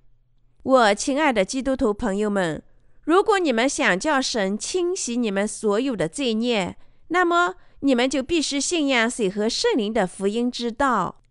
[0.66, 2.60] 我亲爱的基督徒朋友们，
[3.04, 6.76] 如果你们想叫神清洗你们所有的罪孽，
[7.06, 11.22] 那么你们就必须信仰水和圣灵的福音之道。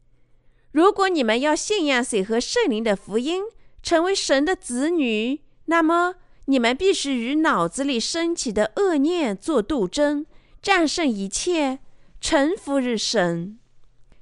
[0.72, 3.44] 如果你们要信仰水和圣灵的福音，
[3.84, 10.26] 成为神的子女，那么你们必须与脑子里升起的恶念做斗争，
[10.62, 11.80] 战胜一切，
[12.22, 13.60] 臣服于神。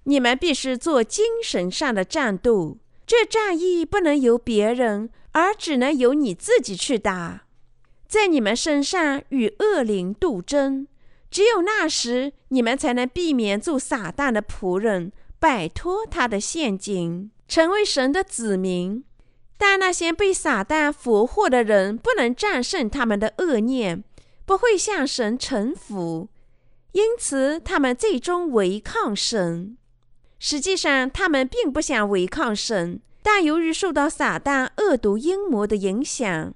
[0.06, 2.80] 你们必须做精神上的战斗。
[3.06, 7.46] 这战役不能由别人，而只能由你自己去打，
[8.08, 10.88] 在你们身上与恶灵斗争。
[11.30, 19.04] 只有那时，你们才能避免做撒旦的仆人，摆脱他的陷阱，成为神的子民。
[19.58, 24.04] 但那些被撒旦俘获的人，不能战胜他们的恶念，
[24.46, 26.30] 不会向神臣服，
[26.92, 29.78] 因此他们最终违抗神。
[30.46, 36.54] 实际上，他们并不想违抗神，但由于受到撒旦恶毒阴谋的影响，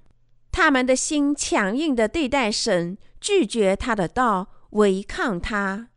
[0.51, 5.87] 他们的心强硬地对待神，拒绝他的道，违抗他。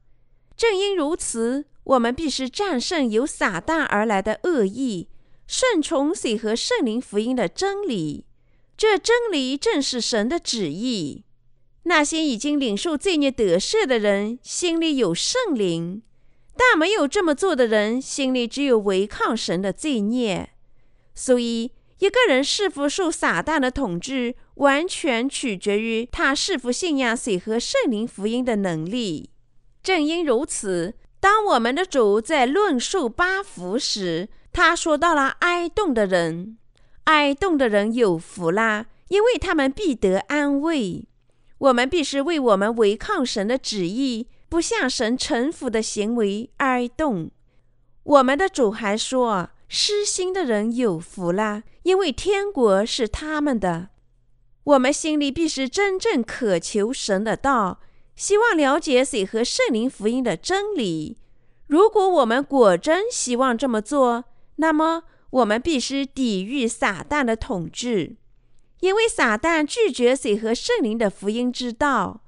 [0.57, 5.09] 正因如此，我们必须战胜由撒旦而来的恶意，
[5.49, 8.25] 顺从水和圣灵福音的真理。
[8.77, 11.25] 这真理正是神的旨意。
[11.83, 16.03] 那些已经领受罪孽得赦的人，心里有圣灵。
[16.63, 20.51] 但没有这么做的人，心里只有违抗神的罪孽。
[21.15, 29.31] 所以，一个人是否受撒旦的统治，完全取决于他是否信仰水和圣灵福音的能力。
[29.83, 36.59] 正因如此，当我们的主在论述八福时，他说到了哀动的人，
[37.05, 41.07] 哀动的人有福啦，因为他们必得安慰。
[41.57, 47.31] 我们必须为我们违抗神的旨意、不向神臣服的行为哀动。
[48.03, 53.91] 我们的主还说，失心的人有福啦，因为天国是他们的。
[54.65, 57.81] 我们心里必须真正渴求神的道，
[58.17, 61.17] 希望了解谁和圣灵福音的真理。
[61.69, 64.25] 如果我们果真希望这么做，
[64.57, 68.17] 那么我们必须抵御撒旦的统治，
[68.81, 72.23] 因为撒旦拒绝谁和圣灵的福音之道。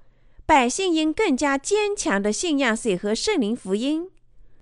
[0.55, 4.11] 百姓应更加坚强的信仰水和圣灵福音。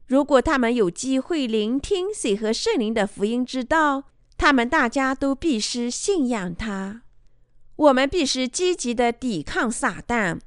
[0.06, 4.04] 如果他们有机会聆听水和圣灵的福音之道，
[4.38, 7.02] 他们大家都必须信仰他。
[7.74, 10.38] 我们必须积极的抵抗撒旦。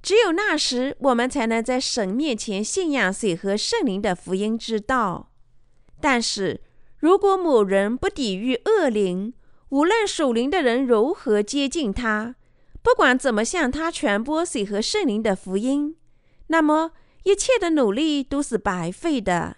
[0.00, 5.30] 只有那时，我们才能在神面前信仰水和圣灵的福音之道。
[6.00, 6.62] 但是
[6.96, 9.34] 如果某人不抵御恶灵，
[9.68, 12.36] 无论属灵的人如何接近他，
[12.86, 15.96] 不管怎么向他传播谁和圣灵的福音，
[16.46, 16.92] 那么
[17.24, 19.56] 一切的努力都是白费的。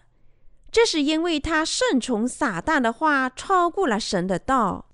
[0.72, 4.88] 这是因为他顺从撒旦的话，超过了神的道。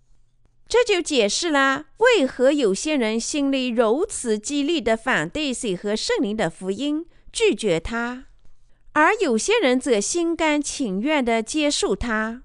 [0.66, 8.24] 这就解释了为何有些人心里如此激烈的反对水和圣灵的福音，拒绝他，
[8.94, 12.42] 而有些人则心甘情愿地接受他。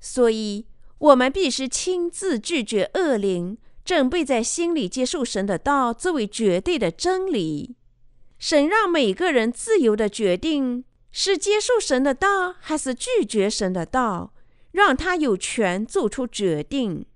[0.00, 0.64] 所以，
[0.96, 7.76] 我们必须亲自拒绝恶灵，准备在心里接受神的道作为绝对的真理。
[8.38, 14.32] 神让每个人自由的决定是接受神的道还是拒绝神的道，
[14.72, 17.06] 让他有权做出决定。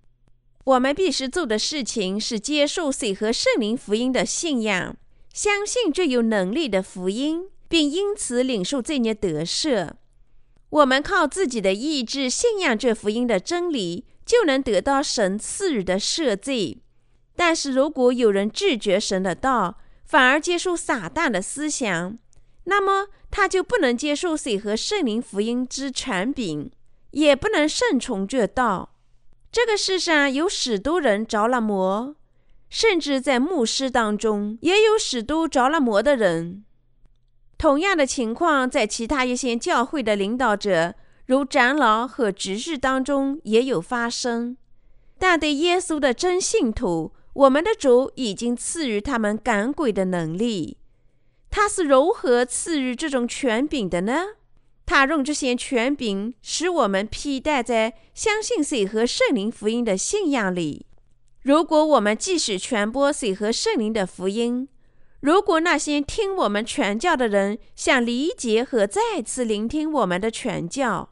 [0.64, 4.97] 我们必须做的事情是接受水和圣灵福音的信仰，
[5.33, 9.93] 相信这有能力的福音，并因此领受罪孽得赦。
[10.71, 16.83] 我们靠自己的意志信仰这福音的真理，就能得到神赐予的赦罪。
[17.35, 22.18] 但是如果有人拒绝神的道，反而接受撒旦的思想，
[22.64, 26.70] 那么他就不能接受水和圣灵福音之权柄，
[27.12, 28.95] 也不能顺从这道。
[29.53, 32.16] 这个世上有许多人着了魔，
[32.68, 36.64] 甚至在牧师当中也有许多着了魔的人。
[37.59, 40.95] 同样的情况在其他一些教会的领导者，
[41.27, 44.57] 如长老和执事当中也有发生。
[45.18, 50.79] 但对耶稣的真信徒，我们的主已经赐予他们赶鬼的能力。
[51.51, 54.22] 他是如何赐予这种权柄的呢？
[54.85, 60.87] 他用这些权柄，使我们披戴在相信水和圣灵福音的信仰里。
[61.43, 64.68] 如果我们继续传播水和圣灵的福音，
[65.20, 71.11] 如果那些听我们传教的人想理解和再次聆听我们的传教，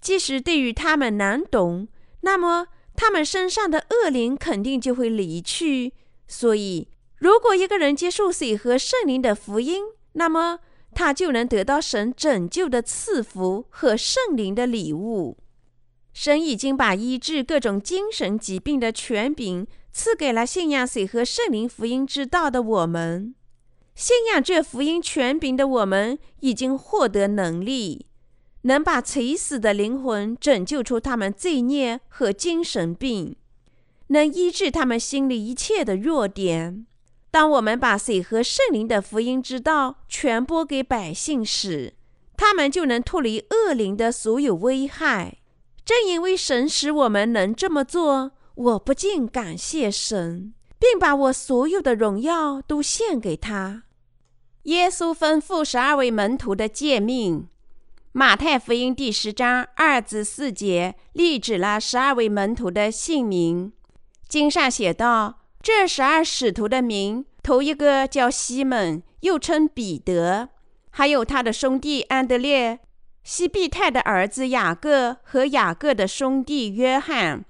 [0.00, 1.88] 即使对于他们难懂，
[2.20, 5.92] 那么他们身上的恶灵肯定就会离去。
[6.26, 9.82] 所以，如果一个人接受水和圣灵的福音，
[10.12, 10.60] 那么。
[10.94, 15.36] 他就能得到神拯救的赐福和圣灵的礼物。
[16.12, 23.34] 神已经把医治各种精神疾病的权柄赐给了信仰水和圣灵福音之道的我们。
[23.94, 28.06] 信仰这福音权柄的我们，已经获得能力，
[28.68, 33.34] 能把垂死的灵魂拯救出他们罪孽和精神病，
[34.08, 36.86] 能医治他们心里一切的弱点。
[37.30, 41.94] 当我们把水和圣灵的福音之道传播给百姓时，
[42.36, 45.38] 他们就能脱离恶灵的所有危害。
[45.82, 53.84] 正因为神使我们能这么做，我不禁感谢神，并把我所有的荣耀都献给他。
[54.64, 57.48] 耶稣吩咐十二位门徒的诫命，
[58.18, 63.72] 马太福音第十章二至四节立指了十二位门徒的姓名。
[64.26, 65.38] 经上写道。
[65.62, 70.48] 这十二使徒的名，头一个叫西门，又称彼得；
[70.90, 72.80] 还有他的兄弟安德烈、
[73.22, 77.44] 西庇太的儿子雅各和雅各的兄弟约翰、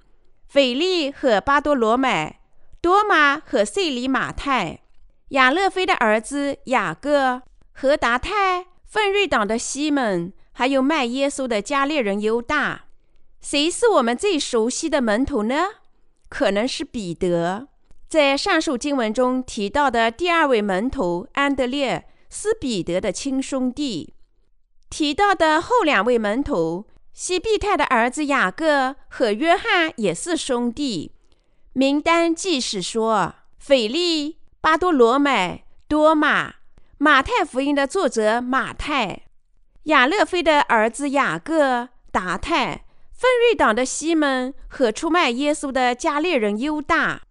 [0.47, 2.41] 腓力和巴多罗买、
[2.79, 4.81] 多马和塞里马太、
[5.29, 7.41] 亚勒菲的儿子雅各
[7.71, 12.87] 和达泰、奋锐党的西门，还有卖耶稣的加列人犹大。
[13.39, 15.55] 谁是我们最熟悉的门徒呢？
[16.27, 17.69] 可能是彼得。
[18.09, 24.13] 在上述经文中提到的第二位门徒安德烈是彼得的亲兄弟，
[24.89, 31.13] 提到的后两位门徒西庇太的儿子雅各和约翰也是兄弟。
[31.71, 36.55] 名单即使说：腓力、巴多罗买、多马、
[36.97, 39.21] 马太福音的作者马太，
[39.89, 47.23] 亚勒菲的儿子雅各、达太，分瑞党的西门和出卖耶稣的加列人犹大。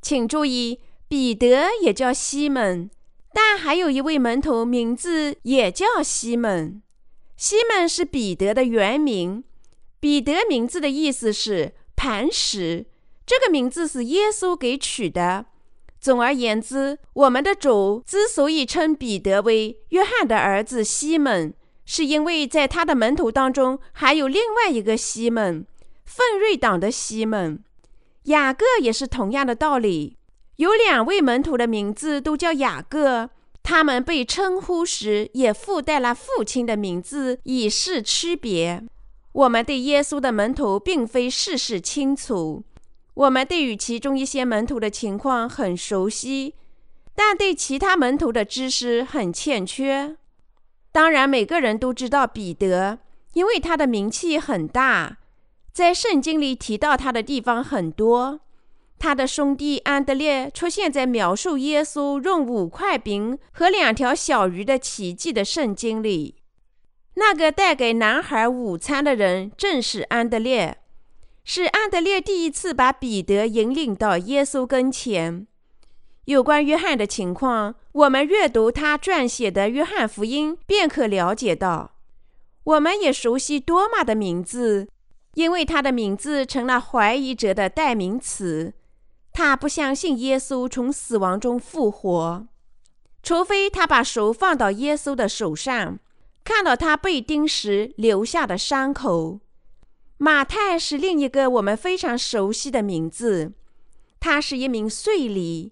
[0.00, 2.90] 请注意，彼得也叫西门，
[3.34, 6.82] 但还有一位门徒名字也叫西门。
[7.36, 9.44] 西门是彼得的原名，
[10.00, 12.86] 彼得名字的意思是磐石。
[13.26, 15.44] 这个名字是耶稣给取的。
[16.00, 21.52] 总而言之，我们的主之所以称彼得为约翰的儿子西门，
[21.86, 25.64] 是因为在他的门徒当中还有另外一个西门，
[26.04, 27.62] 奋锐党的西门。
[28.24, 30.16] 雅各也是同样的道理。
[30.56, 33.30] 有两位门徒的名字都叫雅各，
[33.62, 38.82] 他们被称呼时也附带了父亲的名字，以示区别。
[39.32, 42.64] 我们对耶稣的门徒并非事事清楚。
[43.14, 46.54] 我们对于其中一些门徒的情况很熟悉，
[47.14, 50.16] 但对其他门徒的知识很欠缺。
[50.96, 53.00] 当然，每个人都知道彼得，
[53.34, 55.18] 因为他的名气很大，
[55.70, 58.40] 在圣经里提到他的地方很多。
[58.98, 66.36] 他的兄弟安德烈出现在描述耶稣用五块饼和两条小鱼的奇迹的圣经里。
[67.16, 70.78] 那个带给男孩午餐的人正是安德烈。
[71.44, 75.46] 是安德烈第一次把彼得引领到耶稣跟前。
[76.26, 81.92] 有关约翰的情况，我们阅读他撰写的《约翰福音》便可了解到。
[82.64, 84.88] 我们也熟悉多玛的名字，
[85.34, 88.74] 因为他的名字成了怀疑者的代名词。
[89.32, 92.48] 他不相信耶稣从死亡中复活，
[93.22, 96.00] 除非他把手放到耶稣的手上，
[96.42, 99.38] 看到他被钉时留下的伤口。
[100.18, 103.52] 马太是另一个我们非常熟悉的名字，
[104.18, 105.70] 他是一名税吏，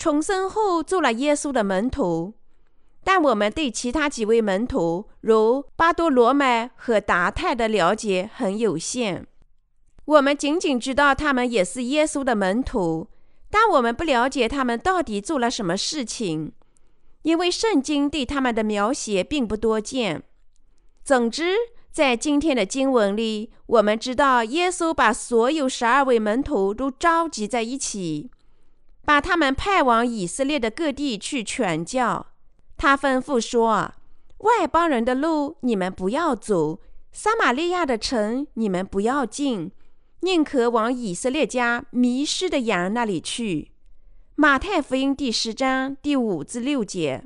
[0.00, 2.32] 重生后做了耶稣的门徒。
[3.04, 9.26] 但我们对其他几位门徒，如巴多罗买和达泰的了解很有限。
[10.06, 13.08] 我们仅仅知道他们也是耶稣的门徒，
[13.50, 16.52] 但我们不了解他们到底做了什么事情，
[17.22, 20.22] 因为圣经对他们的描写并不多见。
[21.04, 21.54] 总之。
[21.92, 28.30] 在今天的经文里，我们知道耶稣把所有十二位门徒都召集在一起，
[29.10, 32.28] 把他们派往以色列的各地去传教。
[32.76, 33.92] 他吩咐说
[34.38, 36.78] ：“外邦人的路你们不要走，
[37.10, 39.72] 撒玛利亚的城你们不要进，
[40.20, 43.72] 宁可往以色列家迷失的羊那里去。”
[44.36, 47.24] 马太福音第十章第五至六节。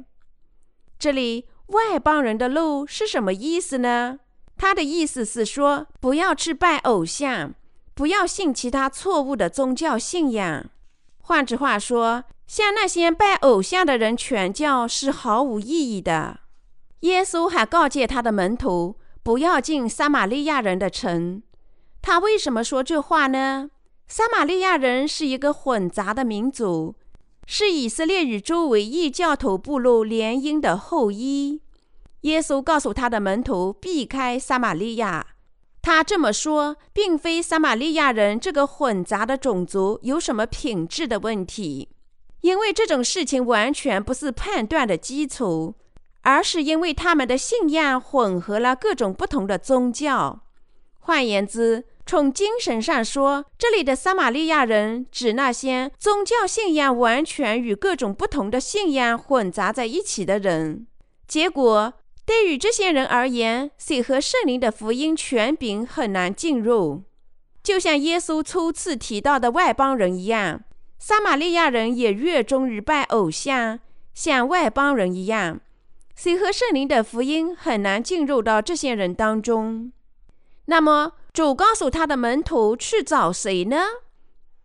[0.99, 4.21] 这里“外邦人的路”是什么意思呢？
[4.57, 7.53] 他的意思是说，不要去拜偶像，
[7.93, 10.71] 不要信其他错误的宗教信仰。
[11.27, 16.41] 换句话说，向那些拜偶像的人传教是毫无意义的。
[17.01, 21.43] 耶稣还告诫他的门徒不要进撒玛利亚人的城。
[22.03, 23.71] 他为什么说这话呢？
[24.07, 26.95] 撒玛利亚人是一个混杂的民族，
[27.47, 31.63] 是以色列与周围异教徒部落联姻的后裔。
[32.21, 35.27] 耶稣告诉他的门徒避开撒玛利亚。
[35.85, 41.91] 他这么说，并非撒玛利亚人这个混杂的种族有什么品质的问题，
[42.41, 45.75] 因为这种事情完全不是判断的基础，
[46.23, 50.41] 而是因为他们的信仰混合了各种不同的宗教。
[51.01, 60.87] 换言之，从精神上说，这里的撒玛利亚人指那些宗教信仰完全与各种不同的信仰混杂在一起的人。
[61.29, 61.93] 结果。
[62.27, 67.03] 对于这些人而言，水和圣灵的福音权柄很难进入，
[67.63, 70.63] 就像耶稣初次提到的外邦人一样。
[70.99, 73.81] 撒玛利亚人也热衷于拜偶像，
[74.15, 75.61] 像外邦人一样。
[76.17, 79.93] 水和圣灵的福音很难进入到这些人当中。
[80.67, 83.83] 那么，主告诉他的门徒去找谁呢？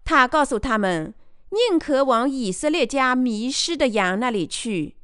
[0.05, 1.13] 他告诉他们，
[1.49, 4.95] 宁可往以色列家迷失的羊那里去。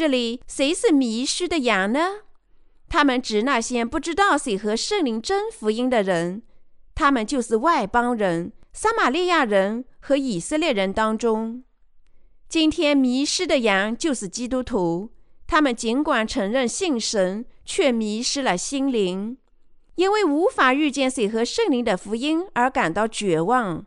[0.00, 2.20] 这里谁是迷失的羊呢？
[2.88, 6.40] 他们指那些不知道谁和圣灵真福音的人，
[6.94, 11.64] 他们就是外邦人、撒玛利亚人和以色列人当中。
[12.48, 15.10] 今天迷失的羊就是基督徒，
[15.46, 19.36] 他们尽管承认信神，却迷失了心灵，
[19.96, 23.84] 因为无法遇见谁和圣灵的福音而感到绝望，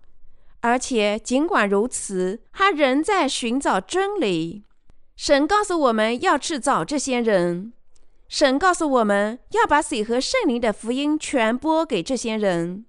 [0.59, 4.65] 而且尽管如此，他仍在寻找真理。
[5.15, 7.73] 神告诉我们要去找这些人。
[8.27, 12.85] 神告诉我们要把水和圣灵的福音传播给这些人。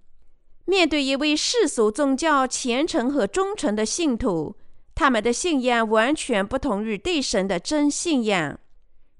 [0.65, 4.57] 面对一位世俗宗教虔诚和忠诚的信徒，
[4.95, 8.59] 他们的信仰完全不同于对神的真信仰。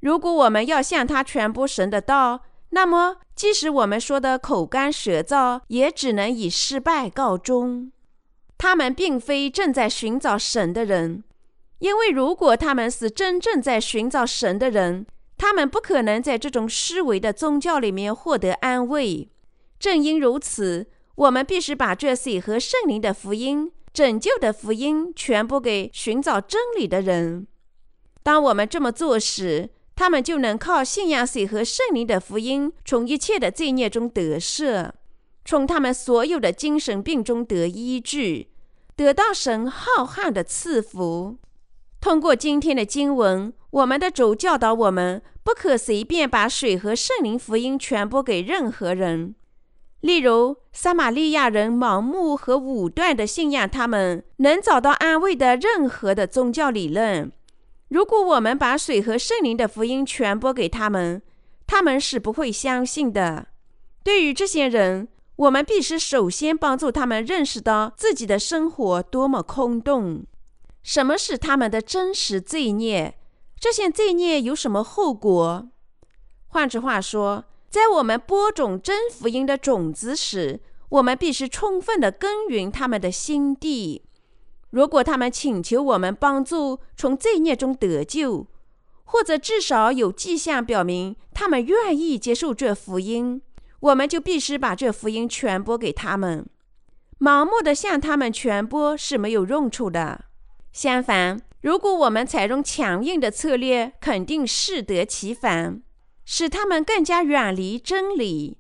[0.01, 2.41] 如果我们要向他传播神的道，
[2.71, 7.93] 那么即使我们说的口干舌燥，也只能以失败告终。
[8.57, 11.25] 他们并非正在寻找神的人，
[11.79, 15.07] 因为如果他们是真正在寻找神的人，
[15.37, 19.29] 他们不可能在这种虚伪的宗教里面获得安慰。
[19.79, 27.47] 正因如此，我们必须把这水和圣灵的福音、拯救的福音传播给寻找真理的人。
[28.23, 34.91] 当我们这么做时，他们就能靠信仰水和圣灵的福音，从一切的罪孽中得赦，
[35.45, 38.47] 从他们所有的精神病中得医治，
[38.97, 41.37] 得到神浩瀚的赐福。
[42.05, 49.35] 通过今天的经文，我们的主教导我们，不可随便把水和圣灵福音传播给任何人。
[50.03, 57.33] 例如，撒玛利亚人盲目和武断地信仰他们能找到安慰的任何的宗教理论。
[57.89, 61.23] 如果我们把水和圣灵的福音传播给他们，
[61.67, 63.47] 他们是不会相信的。
[64.03, 70.27] 对于这些人，我们必须首先帮助他们认识到自己的生活多么空洞，
[70.85, 73.19] 什么是他们的真实罪孽，
[73.59, 75.67] 这些罪孽有什么后果。
[76.49, 80.61] 换句话说，在我们播种真福音的种子时，
[80.91, 84.05] 我们必须充分地耕耘他们的心地。
[84.71, 88.47] 如果他们请求我们帮助从罪孽中得救，
[89.05, 93.41] 或者至少有迹象表明他们愿意接受这福音，
[93.81, 96.47] 我们就必须把这福音传播给他们。
[97.19, 100.27] 盲目的向他们传播是没有用处的。
[100.75, 105.81] 相反，如果我们采用强硬的策略，肯定适得其反。
[106.25, 108.59] 使他们更加远离真理。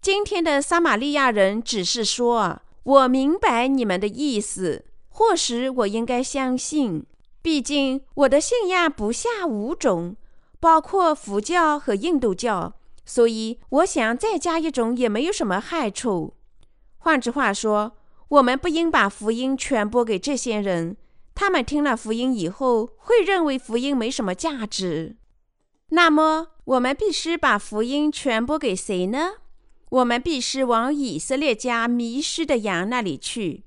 [0.00, 7.06] 今天的撒玛利亚人只是说：“我明白你们的意思，或许我应该相信。
[7.42, 10.16] 毕竟我的信仰不下五种，
[10.58, 16.34] 包括佛教和印度教，所以我想再加一种也没有什么害处。”
[16.98, 17.92] 换句话说，
[18.28, 20.96] 我们不应把福音传播给这些人。
[21.34, 25.16] 他们听了福音以后，会认为福音没什么价值。
[25.88, 29.32] 那么，我们必须把福音传播给谁呢？
[29.90, 33.64] 我们必须往以色列家迷失的羊那里去。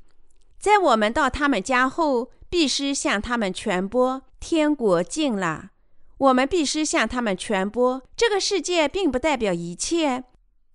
[0.59, 5.69] 在我们到他们家后，必须向他们传播天国近了。
[6.17, 10.23] 我们必须向他们传播这个世界并不代表一切，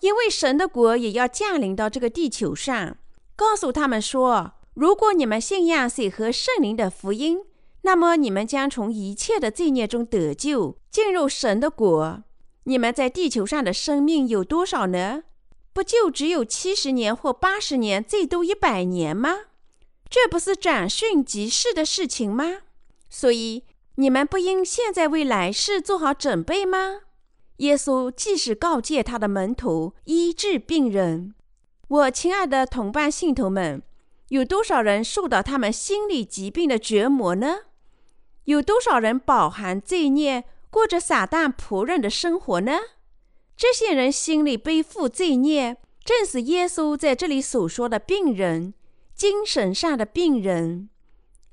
[0.01, 2.99] 因为神的国也要降临到这个地球上。
[3.35, 7.43] 告诉他们说：如果你们信仰水和圣灵的福音。
[7.83, 12.23] 那么你们将从一切的罪孽中得救，进入神的国。
[12.65, 15.23] 你们在地球上的生命有多少呢？
[15.73, 19.35] 不就只有七十年或八十年，最多一百年吗？
[20.11, 22.59] 这不是转瞬即逝的事情吗？
[23.09, 23.63] 所以
[23.95, 27.01] 你们不应现在为来世做好准备吗？
[27.57, 31.35] 耶稣即使告诫他的门徒医治病人。
[31.89, 33.83] 我亲爱的同伴信徒们，
[34.31, 37.59] 有多少人受到他们心理疾病的折磨呢？
[38.45, 42.79] 有多少人饱含罪孽，过着撒旦仆人的生活呢？
[43.57, 48.73] 这些人心里背负罪孽，正是耶稣在这里所说的病人，
[49.15, 50.89] 精神上的病人。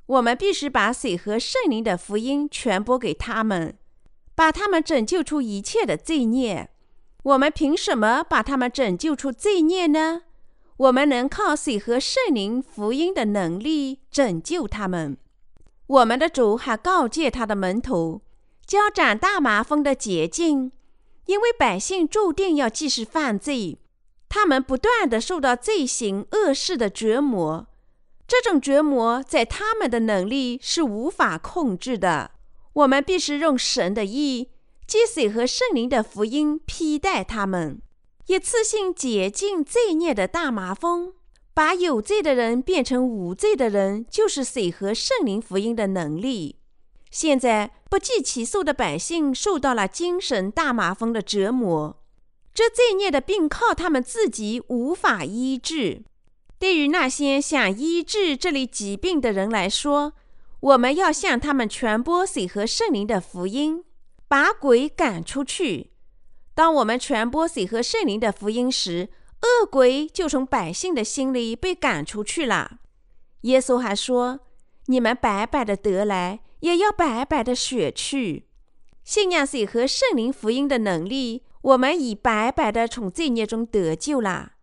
[0.05, 3.75] 我们必须把水和圣灵的福音传播给他们，
[4.35, 6.69] 把他们拯救出一切的罪孽。
[7.23, 10.21] 我们凭什么把他们拯救出罪孽呢？
[10.77, 15.17] 我们能靠水和圣灵福音的能力拯救他们。
[15.87, 18.21] 我们的主还告诫他的门徒，
[18.65, 20.71] 交斩大麻风的捷径，
[21.25, 23.79] 因为百姓注定要继续犯罪，
[24.29, 27.67] 他们不断的受到罪行恶事的折磨，
[28.27, 32.31] 这种折磨在他们的能力是无法控制的。
[32.73, 34.51] 我们必须用神的意、
[34.85, 37.81] 借水和圣灵的福音批待他们，
[38.27, 41.13] 一次性解禁罪孽的大麻风。
[41.53, 46.57] 把有罪的人变成无罪的人，就是水和圣灵福音的能力。
[47.09, 51.99] 现在不计其数的百姓受到了精神大麻风的折磨，
[52.53, 56.03] 这罪孽的病靠他们自己无法医治。
[56.59, 60.13] 对于那些想医治这类疾病的人来说，
[60.59, 63.83] 我们要向他们传播水和圣灵的福音，
[64.27, 65.89] 把鬼赶出去。
[66.57, 69.09] 当我们传播水和圣灵的福音时，
[69.43, 72.79] 恶鬼就从百姓的心里被赶出去了。
[73.41, 74.39] 耶稣还说
[74.87, 78.47] ：“你们白白的得来，也要白白的舍去。
[79.03, 84.53] 信仰水和圣灵福音的能力，我们已白白的从罪孽中得救了。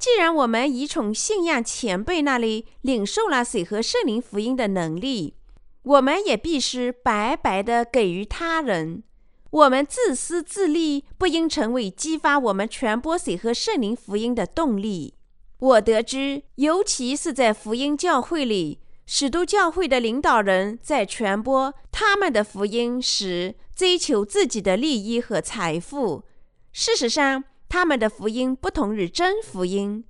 [0.00, 5.36] 既然我们已从信仰前辈那里领受了水和圣灵福音的能力，
[5.82, 9.04] 我们也必须白白的给予他人。
[9.50, 15.14] 我们自私自利不应成为激发我们传播水和圣灵福音的动力。
[15.58, 26.24] 我得知，尤其是在福音教会里，许多教会的领导人在传播他们的福音时，追求自己的利益和财富。
[26.72, 30.04] 事实上，他们的福音不同于真福音。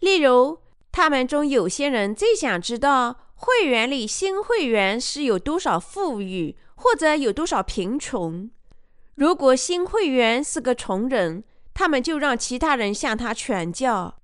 [0.00, 0.60] 例如，
[0.90, 8.50] 他们中有些人最想知道会员里新会员是有多少富裕，或者有多少贫穷。
[9.18, 11.42] 如果新会员是个穷人，
[11.74, 14.14] 他们就让其他人向他传教。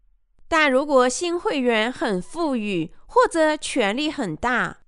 [0.46, 4.82] 但如果新会员很富裕或者权力很大，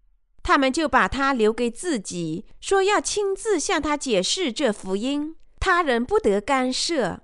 [0.44, 7.22] 他们就把他留给自己，说要亲自向他解释这福音，他人不得干涉。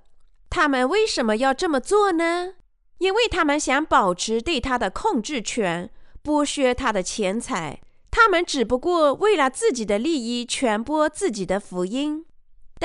[0.49, 2.55] 他们为什么要这么做呢？
[2.97, 5.89] 因为他们想保持对他的控制权，
[6.21, 7.79] 剥削他的钱财。
[8.11, 12.25] 他们只不过为了自己的利益传播自己的福音。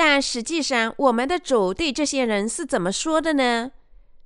[0.01, 3.71] 但实际上，我们的主对这些人是怎么说的呢？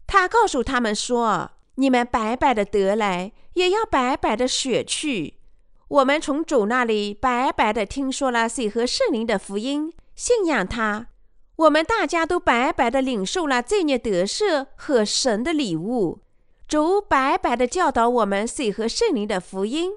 [0.06, 1.50] 他告诉他们说
[1.82, 5.40] ：“你们白白的得来，也要白白的舍去。
[5.88, 11.08] 我们从主那里白白的听说了水和圣灵的福音，信仰他。
[11.56, 16.20] 我们大家都白白的领受了罪孽得赦和神的礼物。
[16.68, 19.94] 主白白的教导我们水和圣灵的福音。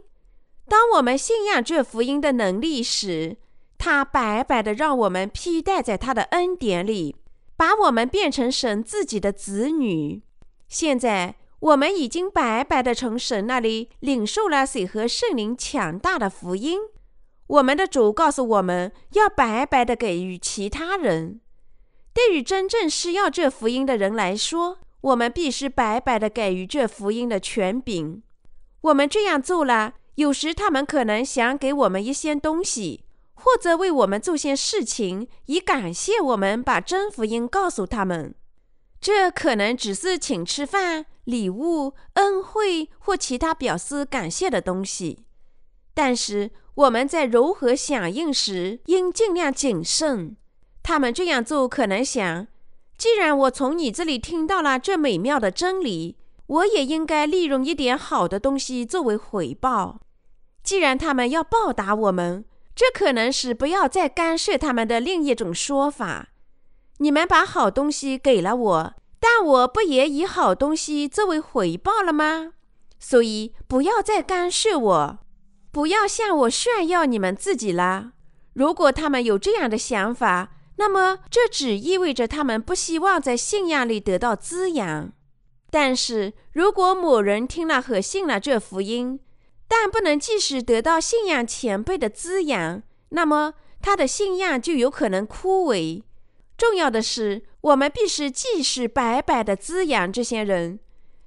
[0.67, 3.37] 当我们信仰这福音的能力时，
[3.79, 7.17] 他白白的让我们披戴在他的恩典里。”
[7.59, 10.23] 把我们变成神自己的子女。
[10.69, 16.79] 现在我们已经白白的从神那里领受了水和圣灵强大的福音。
[17.47, 21.41] 我们的主告诉我们要白白的给予其他人。
[22.13, 28.23] 对于真正需要这福音的人来说，我们必须白白的给予这福音的权柄。
[28.83, 33.06] 我们这样做了，有时他们可能想给我们一些东西。
[33.37, 38.35] 或者为我们做些事情，以感谢我们把真福音告诉他们。
[39.01, 45.25] 这可能只是请吃饭、礼物、恩惠或其他表示感谢的东西。
[45.95, 50.37] 但是我们在如何响应时，应尽量谨慎。
[50.83, 52.49] 他们这样做可能想：
[52.99, 56.17] 既然我从你这里听到了这美妙的真理，
[56.47, 60.01] 我也应该利用一点好的东西作为回报。
[60.63, 62.45] 既然他们要报答我们。
[62.77, 66.29] 这可能是不要再干涉他们的另一种说法。
[66.99, 72.53] 你们把好东西给了我，但我不也以好东西作为回报了吗？
[72.99, 75.19] 所以不要再干涉我，
[75.73, 78.13] 不要向我炫耀你们自己了。
[78.53, 85.13] 如果他们有这样的想法，那么这只意味着他们不希望在信仰里得到滋养。
[85.71, 89.21] 但是如果某人听了和信了这福音，
[89.69, 96.03] 但不能即使得到信仰前辈的滋养，那么他的信仰就有可能枯萎。
[96.57, 100.79] 重要的是，我们必须继续白白的滋养这些人，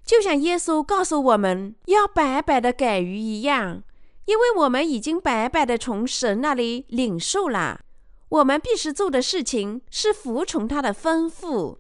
[0.03, 3.83] 就像耶稣告诉我们要白白的给予一样，
[4.25, 7.81] 因为我们已经白白的从神那里领受了。
[8.29, 11.77] 我们必须做的事情是服从他的吩咐。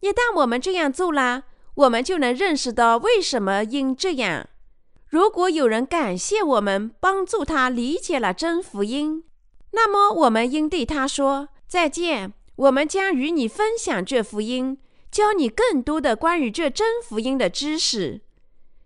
[0.00, 1.44] 一旦我们这样做了，
[1.74, 4.46] 我们就能认识到为什么应这样。
[5.08, 9.24] 如果有人感谢我们帮助他理解了真福音，
[9.70, 12.32] 那么我们应对他说再见。
[12.56, 14.78] 我们将与你分享这福音，
[15.10, 18.22] 教你更多的关于这真福音的知识，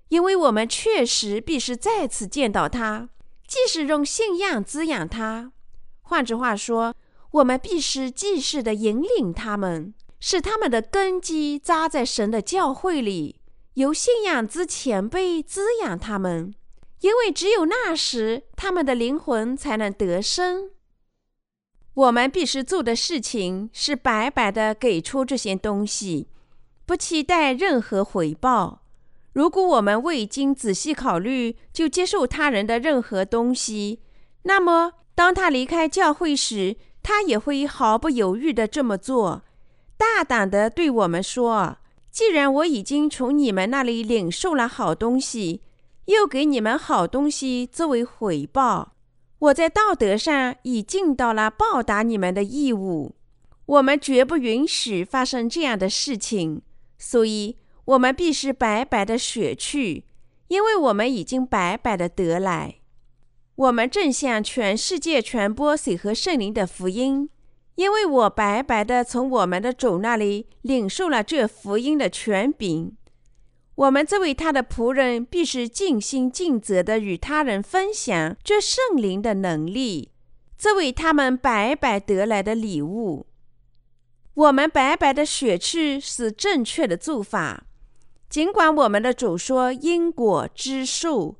[0.09, 3.09] 因为我们确实必须再次见到他，
[3.47, 5.53] 即使用信仰滋养他。
[6.03, 6.95] 换句话说，
[7.31, 13.40] 我们必须继续的引领他们，使他们的根基扎在神的教会里。
[13.81, 16.55] 由信仰之前辈滋养他们，
[17.01, 20.73] 因为只有那时，他们的灵魂才能得生。
[21.95, 26.29] 我们必须做的事情是白白的给出这些东西，
[26.85, 28.83] 不期待任何回报。
[29.33, 34.03] 如果我们未经仔细考虑就接受他人的任何东西，
[34.43, 39.43] 那么当他离开教会时，他也会毫不犹豫的这么做，
[39.97, 41.79] 大胆的对我们说。
[42.11, 45.63] 既然我已经从你们那里领受了好东西，
[46.07, 48.95] 又给你们好东西作为回报，
[49.39, 53.15] 我在道德上已尽到了报答你们的义务。
[53.67, 56.63] 我们绝不允许发生这样的事情，
[56.99, 60.05] 所以我们必须白白的舍去，
[60.49, 62.81] 因为我们已经白白的得来。
[63.55, 67.31] 我们正向全世界传播水和圣灵的福音。
[67.81, 72.93] 因为我白白的从我们的主那里领受了这福音的权柄，
[73.75, 80.13] 我们这位他的仆人必须尽心尽责的与他人分享这圣灵的能力。
[80.59, 83.25] 这为他们白白得来的礼物。
[84.35, 87.65] 我们白白的舍去是正确的做法。
[88.29, 91.37] 尽管我们的主说因果之树，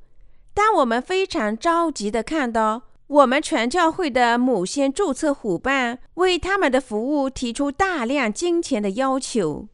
[0.55, 2.81] 但我们非常着急的看到
[3.11, 9.67] 我们全教会的某些注册伙伴为他们的服务提出大量金钱的要求。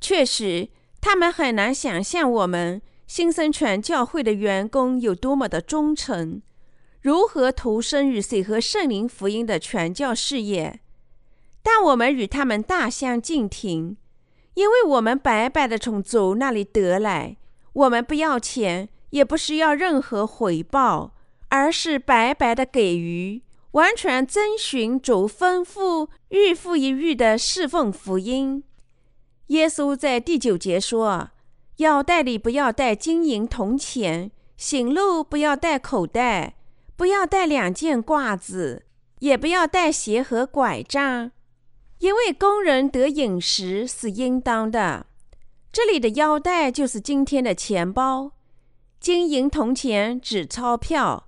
[0.00, 0.68] 确实，
[1.00, 6.40] 他们很难想象我们新生全教会的员工有多么的忠诚，
[7.00, 10.78] 如何投身于水和圣灵福音的传教事业。
[11.64, 13.96] 但我们与他们大相径庭。
[14.54, 17.36] 因为我们白白的从主那里得来，
[17.72, 21.12] 我们不要钱，也不需要任何回报，
[21.48, 23.42] 而是白白的给予，
[23.72, 28.64] 完全遵循主吩咐，日复一日的侍奉福音。
[29.48, 31.30] 耶稣在第九节说
[31.78, 36.56] ：“腰带里不要带金银铜钱，行路不要带口袋，
[36.96, 38.84] 不要带两件褂子，
[39.20, 41.30] 也不要带鞋和拐杖。”
[42.00, 45.06] 因为工人得饮食是应当的，
[45.72, 48.32] 这里的腰带就是今天的钱包。
[49.00, 51.25] 金银铜钱指钞票，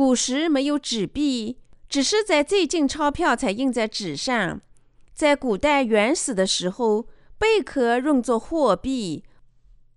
[0.00, 4.58] 古时没有纸币，只是在最近钞票才印在纸上。
[5.12, 9.24] 在古代原始的时候，贝壳用作货币，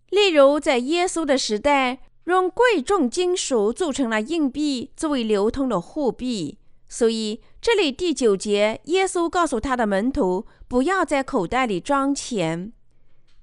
[0.09, 6.57] 例如在耶稣的时代，用贵重金属做成了硬币作为流通的货币。
[6.89, 12.73] 所以，这里第九节，耶稣告诉他的门徒不要在口袋里装钱。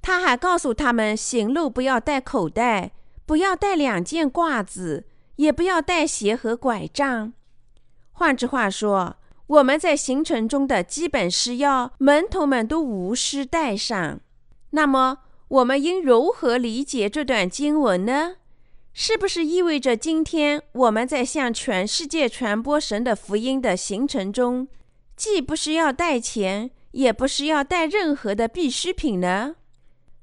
[0.03, 2.93] 他还告诉他们行路不要带口袋，
[3.25, 5.07] 不要带两件褂子，
[5.41, 7.33] 也不要带鞋和拐杖。
[8.13, 9.17] 换句话说，
[9.47, 14.21] 我们在行程中的基本是要，门徒们都无需带上。
[14.73, 18.37] 那么，我们应如何理解这段经文呢？
[18.93, 24.69] 是不是意味着今天我们在向全世界传播神的福音的行程中，
[25.17, 29.57] 既不需要带钱，也不需要带任何的必需品呢？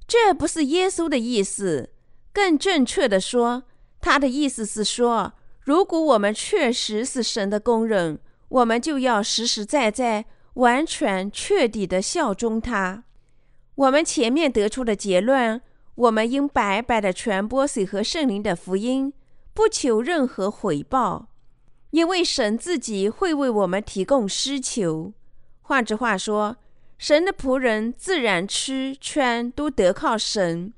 [0.08, 1.90] 这不是耶稣的意思。
[2.32, 3.64] 更正确的说，
[4.00, 8.20] 他的意思是说，如果我们确实是神的工人，
[8.50, 13.04] 我们就要实实在在、完全彻底的效忠他。
[13.76, 15.62] 我们前面得出的结论。
[15.96, 19.12] 我们应白白的传播水和圣灵的福音，
[19.56, 21.30] 不求任何回报，
[21.90, 25.12] 因为神自己会为我们提供需求。
[25.64, 26.58] 换句话说，
[27.00, 30.72] 神的仆人自然吃穿都得靠神，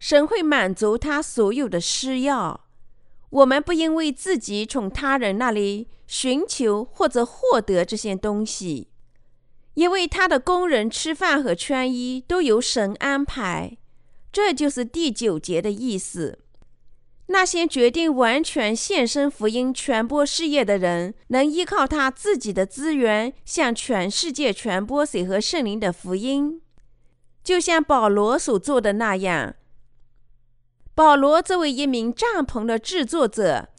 [0.00, 2.66] 神会满足他所有的需要。
[3.28, 8.88] 我们不因为自己从他人那里寻求或者获得这些东西，
[9.74, 13.76] 因为他的工人吃饭和穿衣都由神安排。
[14.32, 16.40] 这就是第九节的意思。
[17.26, 26.60] 那些决定完全献身福音传播事业的人，能依靠他自己的资源，向全世界传播水和圣灵的福音，
[27.44, 29.54] 就像保罗所做的那样。
[31.00, 33.70] 保罗作为一名帐篷的制作者，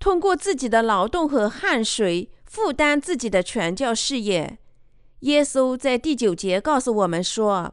[0.00, 4.58] 通过自己的劳动和汗水负担自己的传教事业。
[5.20, 7.72] 耶稣在第九节告诉我们说。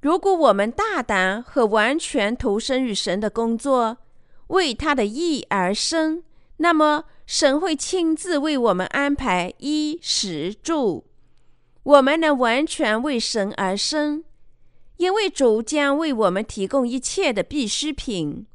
[0.00, 3.98] 如果我们大胆和完全投身于神的工作，
[4.48, 6.24] 为他的意而生，
[6.56, 11.06] 那么神会亲自为我们安排衣食住。
[11.84, 14.24] 我们能完全为神而生，
[14.96, 18.46] 因为主将为我们提供一切的必需品。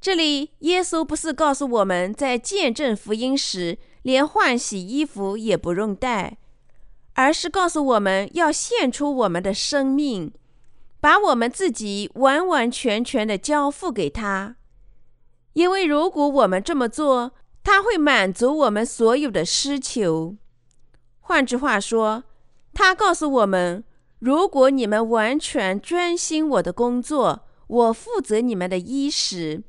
[0.00, 6.38] 这里，耶稣不是告诉我们在见证福音时连换洗衣服也不用带，
[7.14, 10.32] 而是告诉我们要献出我们的生命。
[11.00, 14.56] 把我们自己完完全全的交付给他，
[15.52, 20.34] 因为如果我们这么做，他会满足我们所有的需求。
[21.20, 22.24] 换句话说，
[22.72, 23.84] 他告诉我们：
[24.24, 29.62] 如果你们完全专心我的工作，我负责你们的衣食，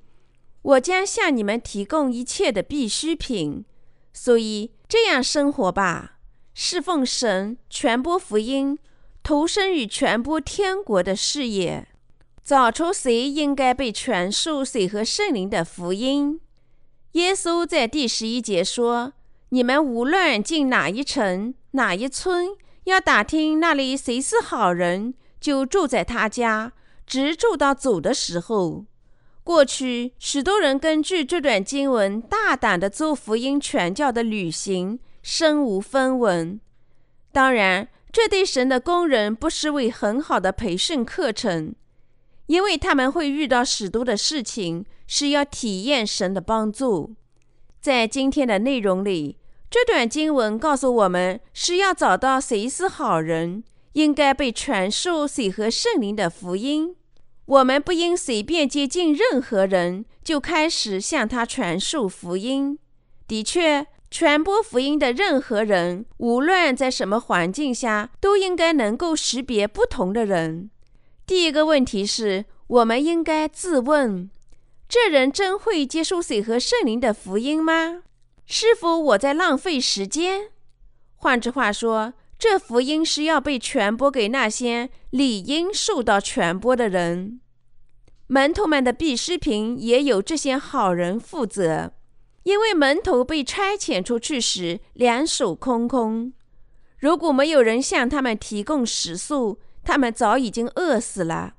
[0.62, 3.66] 我将向你们提供一切的必需品。
[4.14, 6.20] 所以这样生活吧，
[6.54, 8.80] 侍奉神，传播福音。
[9.22, 11.90] 投身于传播天国的事业，
[12.42, 16.40] 找出谁应该被传授水和圣灵的福音。
[17.12, 19.12] 耶稣在第十一节说
[19.50, 22.56] ：“你们无论进哪一城、哪一村，
[22.86, 26.72] 要打听那里谁是好人，就住在他家，
[27.06, 28.86] 直住到走的时候。”
[29.44, 36.60] 过去许多人根据这段经文，大胆的做福音传教的旅行，身无分文。
[37.32, 37.90] 当然。
[38.16, 41.76] 这对神的工人不失为很好的培训课程，
[42.46, 47.14] 因为他们会遇到许多的事情，是要体验神的帮助。
[47.82, 49.38] 在今天的内容里，
[49.76, 53.62] 这段经文告诉我们，是要找到谁是好人，
[53.92, 56.96] 应该被传授水和圣灵的福音。
[57.46, 62.80] 我们不应随便接近任何人，就开始向他传授福音。
[63.28, 70.70] 的确，传播福音的任何人，无论在什么环境下，都应该能够识别不同的人。
[71.28, 74.30] 第一个问题是，我们应该自问：
[74.88, 78.04] 这人真会接受水和圣灵的福音吗？
[78.46, 80.52] 是否我在浪费时间？
[81.16, 87.40] 换句话说，这福音是要被传播给那些理应受到传播的人。
[88.28, 91.94] 门徒们的必需品也有这些好人负责。
[92.44, 96.32] 因为门徒被差遣出去时两手空空，
[97.00, 101.56] 如果没有人向他们提供食宿，他们早已经饿死了。